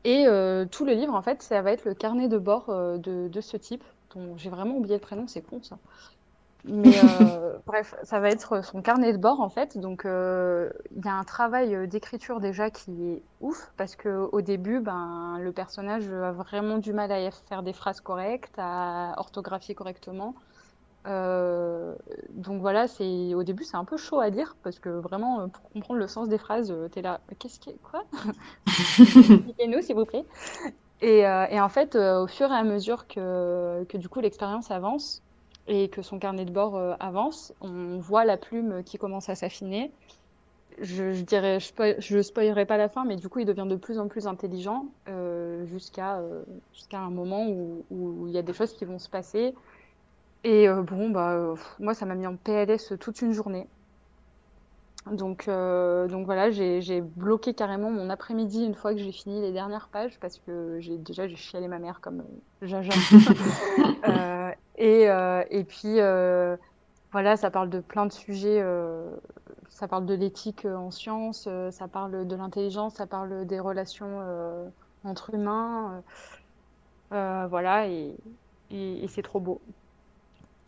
[0.03, 0.25] Et
[0.71, 3.55] tout le livre, en fait, ça va être le carnet de bord de, de ce
[3.55, 3.83] type,
[4.15, 5.77] dont j'ai vraiment oublié le prénom, c'est con ça.
[6.65, 9.77] Mais euh, bref, ça va être son carnet de bord, en fait.
[9.77, 14.29] Donc, euh, il y a un travail euh, d'écriture déjà qui est ouf, parce que
[14.31, 19.13] au début, ben, le personnage a vraiment du mal à faire des phrases correctes, à
[19.17, 20.35] orthographier correctement.
[21.07, 21.95] Euh,
[22.29, 25.67] donc voilà, c'est au début c'est un peu chaud à dire parce que vraiment pour
[25.71, 28.03] comprendre le sens des phrases, t'es là, qu'est-ce qui est quoi?
[28.67, 30.25] Expliquez-nous s'il vous plaît.
[31.01, 35.23] Et, et en fait, au fur et à mesure que, que du coup l'expérience avance
[35.67, 39.35] et que son carnet de bord euh, avance, on voit la plume qui commence à
[39.35, 39.91] s'affiner.
[40.79, 43.75] Je, je dirais, je, je spoilerai pas la fin, mais du coup il devient de
[43.75, 46.43] plus en plus intelligent euh, jusqu'à euh,
[46.73, 49.53] jusqu'à un moment où, où il y a des choses qui vont se passer.
[50.43, 53.67] Et bon, bah, pff, moi, ça m'a mis en PLS toute une journée.
[55.11, 59.87] Donc, donc voilà, j'ai, bloqué carrément mon après-midi une fois que j'ai fini les dernières
[59.87, 62.23] pages parce que j'ai déjà j'ai chialé ma mère comme
[62.63, 62.91] Jaja.
[64.07, 64.50] Euh,
[64.81, 66.57] et, euh, et puis euh,
[67.11, 68.61] voilà, ça parle de plein de sujets.
[68.61, 69.15] euh,
[69.69, 74.21] ça parle de l'éthique en sciences, ça parle de l'intelligence, ça parle des relations
[75.03, 76.03] entre humains.
[77.09, 78.15] voilà, et,
[78.69, 79.61] et, et c'est trop beau.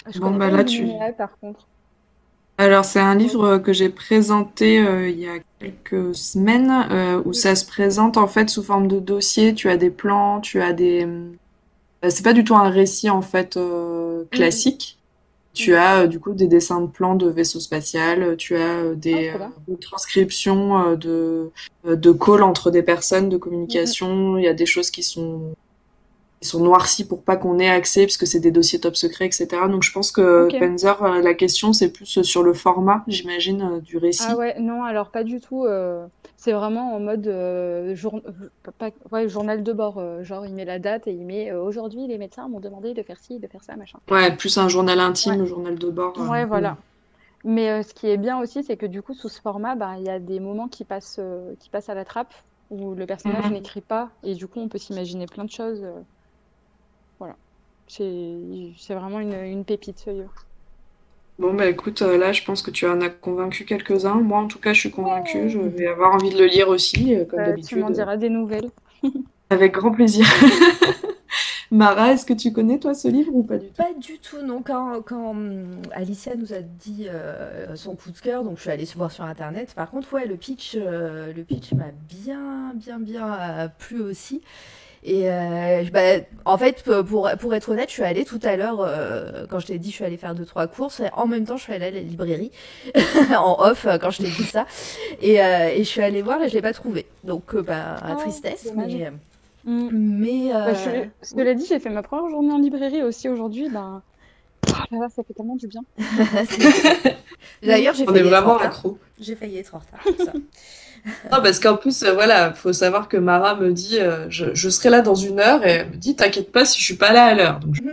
[0.08, 0.88] Je Bon, bah là, tu-
[1.18, 1.68] par contre.
[2.58, 7.34] Alors, c'est un livre que j'ai présenté euh, il y a quelques semaines euh, où
[7.34, 9.54] ça se présente en fait sous forme de dossier.
[9.56, 11.06] Tu as des plans, tu as des.
[12.02, 14.98] bah, c'est pas du tout un récit en fait euh, classique.
[15.54, 18.96] Tu as euh, du coup des dessins de plans de vaisseaux spatial, tu as euh,
[18.96, 21.52] des Ah, euh, transcriptions euh, de,
[21.86, 24.38] euh, de calls entre des personnes, de communication.
[24.38, 25.54] Il y a des choses qui sont
[26.44, 29.48] ils sont noircis pour pas qu'on ait accès, puisque c'est des dossiers top secret, etc.
[29.70, 30.60] Donc je pense que Ok.
[30.60, 34.24] Panzer, euh, la question c'est plus sur le format, j'imagine, euh, du récit.
[34.28, 35.64] Ah ouais, non, alors pas du tout.
[35.66, 39.98] euh, c'est vraiment en mode euh, jour- euh, pas- ouais, journal de bord.
[40.00, 42.94] euh, genre, il met la date et il met euh, aujourd'hui, les médecins m'ont demandé
[42.94, 44.00] de faire ci, de faire ça, machin.
[44.12, 45.48] Ouais, plus un journal intime, Ouais.
[45.48, 46.14] journal de bord.
[46.20, 46.76] euh, Ouais, voilà.
[47.46, 49.94] Mais euh, ce qui est bien aussi, c'est que du coup, sous ce format, bah,
[49.98, 52.34] il y a des moments qui passent, euh, qui passent à la trappe
[52.70, 53.54] où le personnage Mhm.
[53.54, 55.86] n'écrit pas et du coup, on peut s'imaginer plein de choses.
[57.98, 60.34] C'est vraiment une, une pépite, ce livre.
[61.40, 64.16] Bon, bah écoute, euh, là, je pense que tu en as convaincu quelques-uns.
[64.22, 65.50] Moi, en tout cas, je suis convaincue.
[65.50, 67.92] Je vais avoir envie de le lire aussi, euh, comme Euh, tu m'en d'habitude.
[67.92, 68.72] diras des nouvelles.
[69.50, 70.26] Avec grand plaisir.
[71.72, 73.74] Mara, est-ce que tu connais, toi, ce livre ou pas du tout?
[73.78, 74.62] Pas du tout, non.
[74.62, 78.70] Quand, quand hum, Alicia nous a dit euh, son coup de cœur, donc je suis
[78.70, 79.74] allée voir sur internet.
[79.76, 84.42] Par contre, ouais, le pitch, euh, le pitch m'a bien, bien, bien euh, plu aussi.
[85.06, 88.78] Et euh, bah, en fait, pour, pour être honnête, je suis allée tout à l'heure,
[88.80, 91.58] euh, quand je t'ai dit je suis allée faire deux, trois courses, en même temps,
[91.58, 92.52] je suis allée à la librairie,
[93.38, 94.66] en off, euh, quand je t'ai dit ça.
[95.22, 97.06] Et, euh, et je suis allée voir et je l'ai pas trouvé.
[97.26, 99.12] Donc, euh, bah, Oh, tristesse, mais.
[99.66, 99.90] Mm.
[99.92, 100.50] Mais.
[100.54, 103.70] Bah, je- euh, cela dit, j'ai fait ma première journée en librairie aussi aujourd'hui.
[103.70, 104.02] Ben,
[104.70, 105.82] oh là là, ça fait tellement du bien.
[107.62, 108.68] D'ailleurs, j'ai failli être en vraiment retard.
[108.68, 108.98] accro.
[109.20, 110.34] J'ai failli être en retard.
[111.32, 114.70] Non, parce qu'en plus, euh, voilà, faut savoir que Mara me dit, euh, je, je
[114.70, 117.12] serai là dans une heure, et elle me dit, t'inquiète pas si je suis pas
[117.12, 117.60] là à l'heure.
[117.72, 117.82] Je-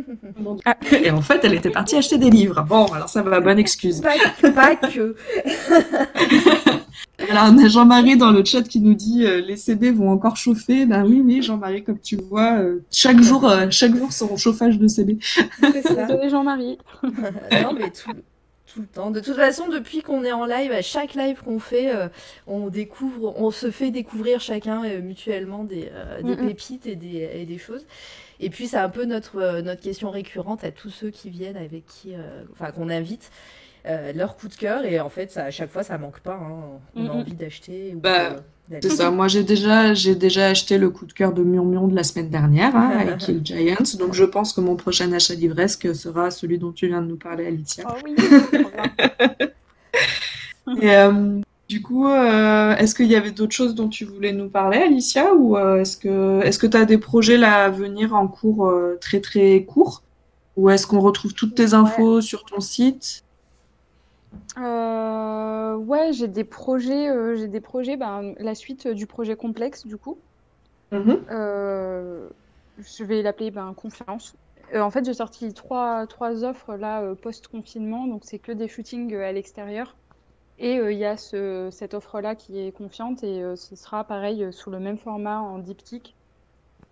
[0.64, 0.74] Ah.
[0.92, 2.64] Et en fait, elle était partie acheter des livres.
[2.68, 4.00] Bon, alors ça va, bonne excuse.
[4.00, 4.14] pas,
[4.52, 5.14] pas que.
[7.28, 10.36] Alors, on a Jean-Marie dans le chat qui nous dit, euh, les CD vont encore
[10.36, 10.86] chauffer.
[10.86, 14.36] Ben oui, oui, Jean-Marie, comme tu le vois, euh, chaque jour, euh, chaque jour son
[14.36, 15.18] chauffage de CD.
[15.60, 16.28] C'est ça.
[16.28, 16.78] Jean-Marie.
[17.02, 18.10] non, mais tout,
[18.72, 19.10] tout le temps.
[19.10, 22.08] De toute façon, depuis qu'on est en live, à chaque live qu'on fait, euh,
[22.46, 26.48] on découvre, on se fait découvrir chacun euh, mutuellement des, euh, des Mm, mm.
[26.48, 27.86] pépites et des, et des choses.
[28.40, 31.56] Et puis, c'est un peu notre, euh, notre question récurrente à tous ceux qui viennent,
[31.58, 33.30] avec qui, euh, enfin, qu'on invite.
[33.86, 36.34] euh, leur coup de cœur et en fait ça, à chaque fois ça manque pas
[36.34, 36.80] hein.
[36.96, 38.36] on a Mm, envie d'acheter Bah,
[38.82, 39.10] C'est ça.
[39.10, 42.30] Moi, j'ai déjà, j'ai déjà acheté le coup de cœur de Murmion de la semaine
[42.30, 43.98] dernière, hein, avec Kill Giants.
[43.98, 47.16] Donc, je pense que mon prochain achat livresque sera celui dont tu viens de nous
[47.16, 47.84] parler, Alicia.
[47.88, 48.14] Oh oui.
[50.80, 54.48] Et euh, du coup, euh, est-ce qu'il y avait d'autres choses dont tu voulais nous
[54.48, 58.14] parler, Alicia, ou euh, est-ce que est-ce que tu as des projets là à venir
[58.14, 60.02] en cours très très courts,
[60.56, 63.24] ou est-ce qu'on retrouve toutes tes infos sur ton site?
[64.58, 69.86] Euh, ouais, j'ai des projets, euh, j'ai des projets, ben, la suite du projet complexe
[69.86, 70.18] du coup.
[70.92, 71.24] Mhm.
[71.30, 72.28] Euh,
[72.78, 74.34] je vais l'appeler ben, Confiance.
[74.74, 78.68] Euh, en fait, j'ai sorti trois, trois offres là euh, post-confinement, donc c'est que des
[78.68, 79.96] shootings euh, à l'extérieur.
[80.58, 84.04] Et euh, il y a ce, cette offre-là qui est confiante et euh, ce sera
[84.04, 86.14] pareil euh, sous le même format en diptyque.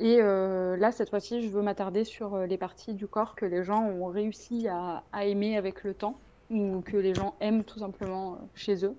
[0.01, 3.45] Et euh, là, cette fois-ci, je veux m'attarder sur euh, les parties du corps que
[3.45, 6.19] les gens ont réussi à, à aimer avec le temps
[6.51, 8.97] ou que les gens aiment tout simplement euh, chez eux.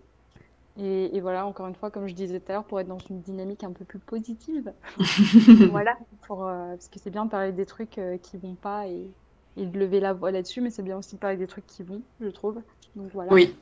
[0.77, 2.99] Et, et voilà, encore une fois, comme je disais tout à l'heure, pour être dans
[2.99, 4.73] une dynamique un peu plus positive,
[5.69, 8.87] voilà, pour, euh, parce que c'est bien de parler des trucs euh, qui vont pas
[8.87, 9.11] et,
[9.57, 11.83] et de lever la voix là-dessus, mais c'est bien aussi de parler des trucs qui
[11.83, 12.61] vont, je trouve.
[12.95, 13.33] Donc voilà.
[13.33, 13.55] Oui.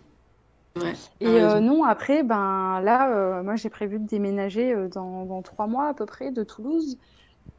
[0.76, 5.66] Ouais, Et euh, non, après, ben là, moi j'ai prévu de déménager dans, dans trois
[5.66, 7.00] mois à peu près de Toulouse.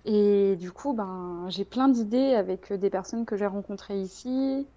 [0.04, 4.68] Et du coup, ben j'ai plein d'idées avec des personnes que j'ai rencontrées ici.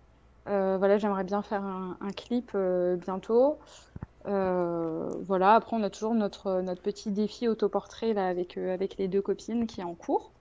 [0.47, 3.57] Euh, voilà, j'aimerais bien faire un, un clip euh, bientôt.
[4.27, 9.07] Euh, voilà, après on a toujours notre, notre petit défi autoportrait là avec, avec les
[9.07, 10.31] deux copines qui est en cours.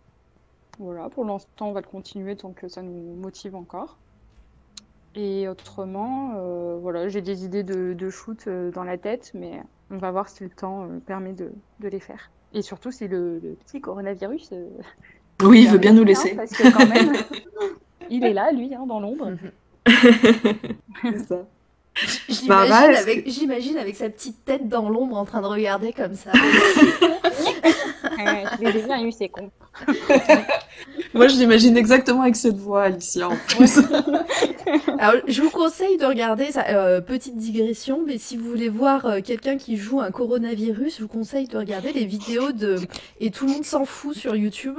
[0.79, 3.97] Voilà, pour l'instant on va le continuer tant que ça nous motive encore.
[5.17, 9.97] Et autrement, euh, voilà, j'ai des idées de, de shoot dans la tête, mais on
[9.97, 12.31] va voir si le temps permet de, de les faire.
[12.53, 14.69] Et surtout si le, le petit coronavirus euh,
[15.43, 16.35] Oui, il veut bien nous hein, laisser.
[16.35, 17.13] parce que quand même,
[18.11, 19.33] il est là, lui, hein, dans l'ombre.
[19.87, 21.47] C'est ça.
[22.47, 22.93] Mara,
[23.27, 26.33] J'imagine avec, sa petite tête dans l'ombre en train de regarder comme ça.
[28.03, 29.51] Ouais, je l'ai bien eu, c'est con.
[31.15, 33.79] Moi, je l'imagine exactement avec cette voix, Alicia, en plus.
[34.99, 39.07] Alors, je vous conseille de regarder, ça, euh, petite digression, mais si vous voulez voir
[39.07, 42.77] euh, quelqu'un qui joue un coronavirus, je vous conseille de regarder les vidéos de
[43.21, 44.79] Et tout le monde s'en fout sur YouTube.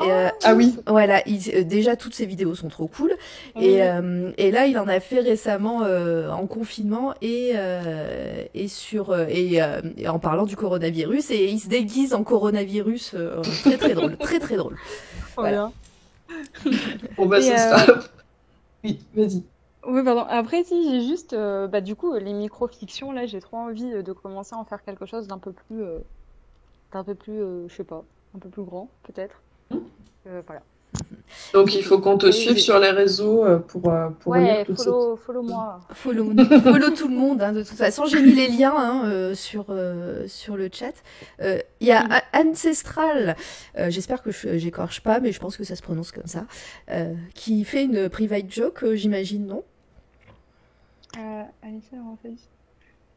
[0.00, 0.74] Et, euh, Ah oui.
[0.86, 3.14] voilà, il- euh, déjà toutes ces vidéos sont trop cool.
[3.58, 8.68] Et, euh, et là, il en a fait récemment euh, en confinement et, euh, et,
[8.68, 11.30] sur, euh, et, euh, et en parlant du coronavirus.
[11.30, 13.12] Et il se déguise en coronavirus.
[13.14, 14.76] euh, très très drôle, très très drôle.
[15.36, 15.50] Voilà.
[15.52, 15.72] bien.
[17.16, 17.86] Bon, bah, Et, ce euh, sera...
[18.84, 19.44] Oui, vas-y.
[19.86, 20.22] Oui, pardon.
[20.28, 24.12] Après, si, j'ai juste, euh, bah, du coup, les micro-fictions, là, j'ai trop envie de
[24.12, 26.00] commencer à en faire quelque chose d'un peu plus, euh,
[26.92, 29.43] d'un peu plus, euh, je sais pas, un peu plus grand, peut-être.
[29.70, 30.62] Voilà.
[31.52, 34.76] Donc il faut qu'on te suive sur les réseaux euh, pour, euh, pour ouais, lire
[34.76, 35.80] follow, follow moi.
[35.92, 38.06] Follow, follow tout le monde, hein, de toute façon.
[38.06, 39.66] J'ai mis les liens hein, euh, sur,
[40.26, 40.94] sur le chat.
[41.40, 43.36] Il y a Ancestral,
[43.88, 46.46] j'espère que j'écorche pas, mais je pense que ça se prononce comme ça,
[47.34, 49.64] qui fait une private joke, j'imagine, non?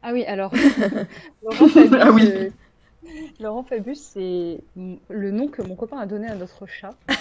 [0.04, 0.54] Ah oui, alors.
[1.44, 1.68] Laurent
[2.00, 2.52] ah oui.
[3.40, 6.96] Laurent Fabius, c'est le nom que mon copain a donné à notre chat.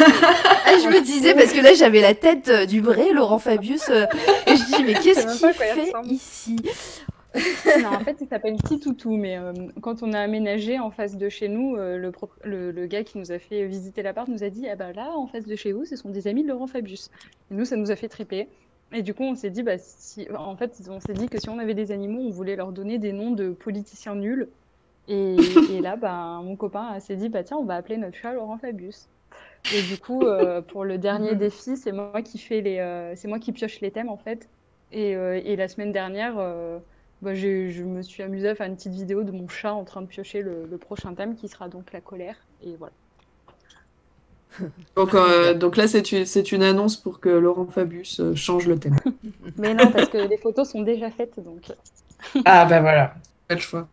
[0.00, 3.88] Ah, je me disais, parce que là j'avais la tête euh, du vrai Laurent Fabius,
[3.88, 4.04] euh,
[4.46, 6.56] et je dis, mais qu'est-ce qu'il fait ici
[7.82, 11.28] non, en fait, il s'appelle Toutou, mais euh, quand on a aménagé en face de
[11.28, 12.12] chez nous, le,
[12.44, 15.26] le, gars qui nous a fait visiter l'appart nous a dit Ah bah là, en
[15.26, 17.10] face de chez vous, ce sont des amis de Laurent Fabius.
[17.50, 18.48] Et nous, ça nous a fait triper.
[18.92, 20.26] Et du coup, on s'est dit, bah, si...
[20.36, 22.98] en fait, on s'est dit que si on avait des animaux, on voulait leur donner
[22.98, 24.48] des noms de politiciens nuls.
[25.08, 25.36] Et,
[25.72, 28.58] et là, bah, mon copain s'est dit, bah tiens, on va appeler notre chat Laurent
[28.58, 29.08] Fabius.
[29.74, 31.38] Et du coup, euh, pour le dernier mhm.
[31.38, 34.48] défi, c'est moi qui fais les, euh, c'est moi qui pioche les thèmes en fait.
[34.92, 36.36] Et, euh, et la semaine dernière,
[37.20, 40.00] bah, je me suis amusée à faire une petite vidéo de mon chat en train
[40.00, 42.36] de piocher le, prochain thème qui sera donc la colère.
[42.62, 42.92] Et voilà.
[44.96, 45.14] Donc,
[45.58, 48.96] donc là, c'est une annonce pour que Laurent Fabius change le thème.
[49.56, 51.70] Mais non, parce que les photos sont déjà faites, donc.
[52.44, 53.14] ah ben voilà,
[53.46, 53.86] pas le choix.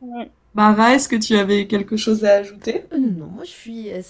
[0.00, 0.30] Ouais.
[0.54, 2.84] Mara, est-ce que tu avais quelque chose à ajouter?
[2.92, 4.00] Euh, Non, je suis, euh,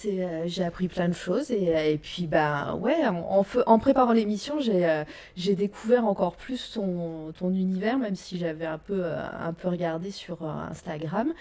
[0.46, 5.02] j'ai appris plein de choses et, euh, puis bah ouais, en, en préparant l'émission, j'ai,
[5.36, 10.10] j'ai découvert encore plus ton, ton univers, même si j'avais un peu, un peu regardé
[10.10, 11.32] sur Instagram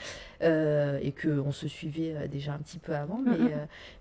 [0.42, 3.54] et que on se suivait déjà un petit peu avant, mais,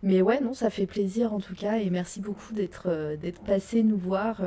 [0.02, 3.82] mais ouais, non, ça fait plaisir en tout cas et merci beaucoup d'être, d'être passé
[3.82, 4.40] nous voir.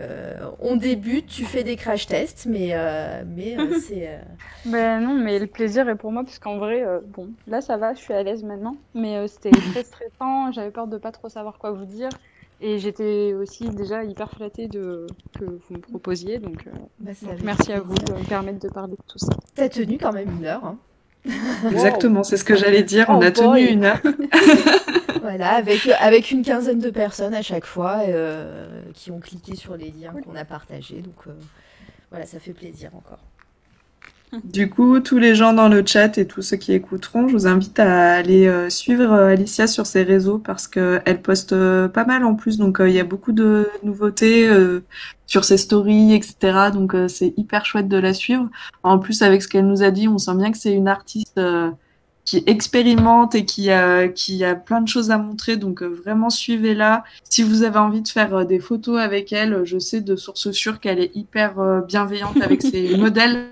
[0.00, 4.18] Euh, on débute, tu fais des crash tests, mais, euh, mais euh, c'est.
[4.64, 7.92] Ben non, mais le plaisir est pour moi, parce qu'en vrai, bon, là ça va,
[7.94, 11.58] je suis à l'aise maintenant, mais c'était très stressant, j'avais peur de pas trop savoir
[11.58, 12.08] quoi vous dire.
[12.62, 15.06] Et j'étais aussi déjà hyper flattée de
[15.38, 16.66] que vous me proposiez, donc,
[16.98, 19.32] bah, merci à vous de me permettre de parler de tout ça.
[19.54, 20.64] T'as tenu quand même une heure.
[20.64, 20.78] Hein.
[21.70, 23.06] Exactement, c'est ce que j'allais dire.
[23.08, 24.00] On a oh, tenu une heure.
[25.20, 29.76] voilà, avec, avec une quinzaine de personnes à chaque fois euh, qui ont cliqué sur
[29.76, 31.02] les liens qu'on a partagés.
[31.02, 31.32] Donc euh,
[32.10, 33.20] voilà, ça fait plaisir encore.
[34.44, 37.46] Du coup, tous les gens dans le chat et tous ceux qui écouteront, je vous
[37.46, 41.54] invite à aller euh, suivre Alicia sur ses réseaux parce qu'elle poste
[41.88, 42.56] pas mal en plus.
[42.56, 44.48] Donc, il y a beaucoup de nouveautés
[45.26, 46.70] sur ses stories, etc.
[46.72, 48.48] Donc, c'est hyper chouette de la suivre.
[48.82, 51.40] En plus, avec ce qu'elle nous a dit, on sent bien que c'est une artiste
[52.30, 55.56] qui expérimente et qui a, qui a plein de choses à montrer.
[55.56, 57.02] Donc euh, vraiment suivez-la.
[57.28, 60.52] Si vous avez envie de faire euh, des photos avec elle, je sais de source
[60.52, 63.46] sûre qu'elle est hyper euh, bienveillante avec ses modèles.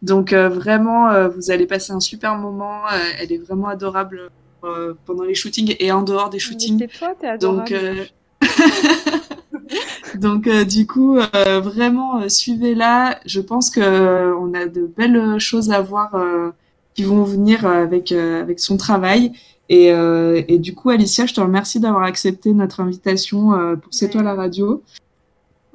[0.00, 2.80] Donc vraiment, vous allez passer un super moment.
[3.20, 4.30] elle est vraiment adorable
[5.04, 6.88] pendant les shootings et en dehors des shootings.
[6.98, 7.74] Toi, Donc
[10.14, 11.18] Donc du coup,
[11.62, 13.20] vraiment suivez-la.
[13.26, 16.14] Je pense que on a de belles choses à voir
[16.94, 19.32] qui vont venir avec, euh, avec son travail.
[19.68, 23.92] Et, euh, et, du coup, Alicia, je te remercie d'avoir accepté notre invitation euh, pour
[23.92, 24.82] C'est toi la radio.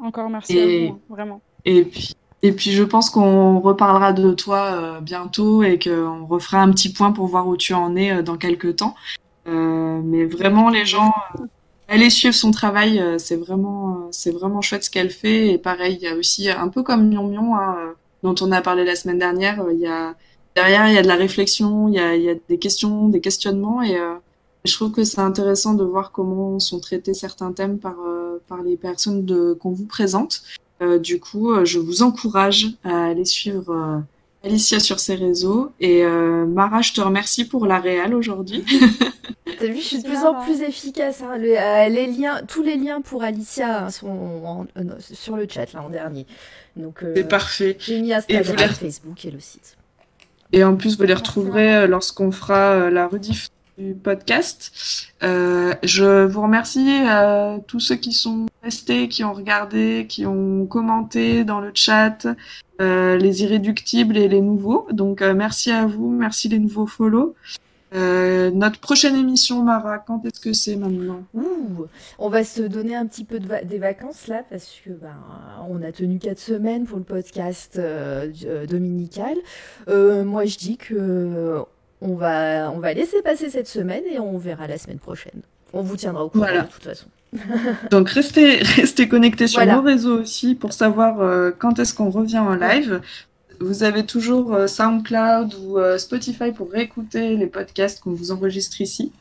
[0.02, 1.42] Encore merci à vous, vraiment.
[1.66, 6.72] Et puis, et puis, je pense qu'on reparlera de toi bientôt et qu'on refera un
[6.72, 8.96] petit point pour voir où tu en es dans quelques temps.
[9.46, 11.14] mais vraiment, les gens,
[11.90, 13.04] allez suivre son travail.
[13.18, 15.50] c'est vraiment, c'est vraiment chouette ce qu'elle fait.
[15.50, 17.76] Et pareil, il y a aussi un peu comme Mion Mion, hein,
[18.24, 19.62] dont on a parlé la semaine dernière.
[19.74, 20.16] Il y a
[20.56, 23.10] derrière, il y a de la réflexion, il y a, il y a des questions,
[23.10, 24.16] des questionnements, et euh,
[24.66, 28.62] je trouve que c'est intéressant de voir comment sont traités certains thèmes par, euh, par
[28.62, 30.42] les personnes qu'on vous présente.
[30.82, 34.04] Euh, du coup, je vous encourage à aller suivre
[34.44, 35.72] Alicia sur ses réseaux.
[35.80, 38.64] Et Mara, je te remercie pour la réal aujourd'hui.
[39.60, 41.22] T'as vu, je suis de plus en plus efficace.
[41.22, 41.38] Hein.
[41.38, 44.68] les liens, tous les liens pour Alicia hein, sont
[45.00, 46.26] sur le chat là en dernier.
[46.78, 47.76] Donc c'est parfait.
[47.80, 49.79] J'ai mis Instagram, Facebook et le site.
[50.52, 55.12] Et en plus, vous les retrouverez euh, lorsqu'on fera euh, la rediff du podcast.
[55.24, 60.66] Euh, je vous remercie à tous ceux qui sont restés, qui ont regardé, qui ont
[60.66, 62.28] commenté dans le chat,
[62.82, 64.88] euh, les irréductibles et les nouveaux.
[64.92, 67.36] Donc merci à vous, merci les nouveaux follow.
[67.96, 71.24] Euh, notre prochaine émission, Mara, quand est-ce que c'est maintenant?
[71.34, 71.88] Ouh,
[72.20, 75.16] On va se donner un petit peu de des vacances là, parce que ben,
[75.70, 79.36] on a tenu quatre semaines pour le podcast euh, euh, dominical.
[79.88, 81.64] moi, je dis que
[82.02, 85.42] on va, on va laisser passer cette semaine et on verra la semaine prochaine.
[85.74, 87.08] On vous tiendra au courant de toute façon.
[87.92, 92.56] Donc restez, restez connectés sur nos réseaux aussi pour savoir quand est-ce qu'on revient en
[92.56, 93.02] live
[93.60, 99.12] vous avez toujours SoundCloud ou Spotify pour réécouter les podcasts qu'on vous enregistre ici.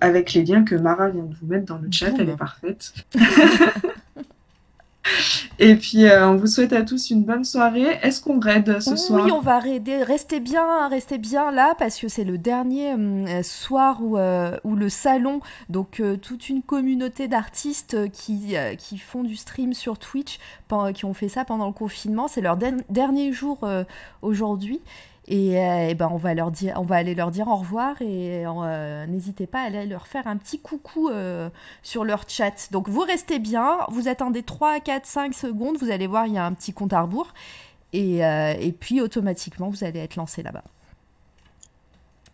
[0.00, 2.92] avec les liens que Mara vient de vous mettre dans le chat, elle est parfaite.
[5.58, 7.98] Et puis, euh, on vous souhaite à tous une bonne soirée.
[8.02, 9.24] Est-ce qu'on raid ce soir?
[9.24, 10.02] Oui, on va raider.
[10.02, 14.76] Restez bien, restez bien là parce que c'est le dernier euh, soir où, euh, où,
[14.76, 20.38] le salon, donc toute une communauté d'artistes qui, qui font du stream sur Twitch,
[20.94, 22.28] qui ont fait ça pendant le confinement.
[22.28, 23.66] C'est leur dernier jour
[24.22, 24.80] aujourd'hui.
[25.30, 28.46] Et, euh, ben on, va leur dire, on va aller leur dire au revoir et
[28.46, 31.50] euh, n'hésitez pas à aller leur faire un petit coucou euh,
[31.82, 32.68] sur leur chat.
[32.72, 36.38] Donc vous restez bien, vous attendez 3, 4, 5 secondes, vous allez voir, il y
[36.38, 37.34] a un petit compte à rebours.
[37.92, 40.64] Et, et puis automatiquement, vous allez être lancé là-bas.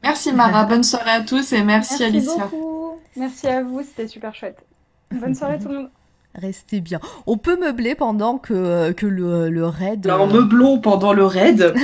[0.03, 2.47] Merci Mara, bonne soirée à tous et merci, merci Alicia.
[2.47, 2.99] Beaucoup.
[3.17, 4.65] Merci à vous, c'était super chouette.
[5.11, 5.91] Bonne soirée tout le monde.
[6.37, 6.99] Restez bien.
[7.27, 10.05] On peut meubler pendant que, que le, le raid.
[10.07, 11.73] Alors, meublons pendant le raid.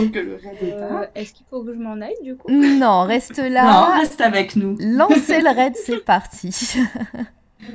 [0.00, 2.48] Euh, est-ce qu'il faut que je m'en aille du coup?
[2.50, 3.64] Non, reste là.
[3.64, 4.76] Non, reste avec nous.
[4.80, 6.50] Lancez le raid, c'est parti.
[6.52, 7.66] je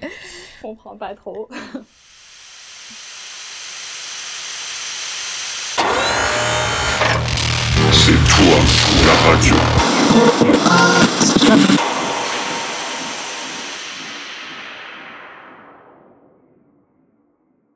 [0.62, 1.50] comprends pas trop.
[7.92, 8.58] C'est toi,
[9.06, 9.56] la radio.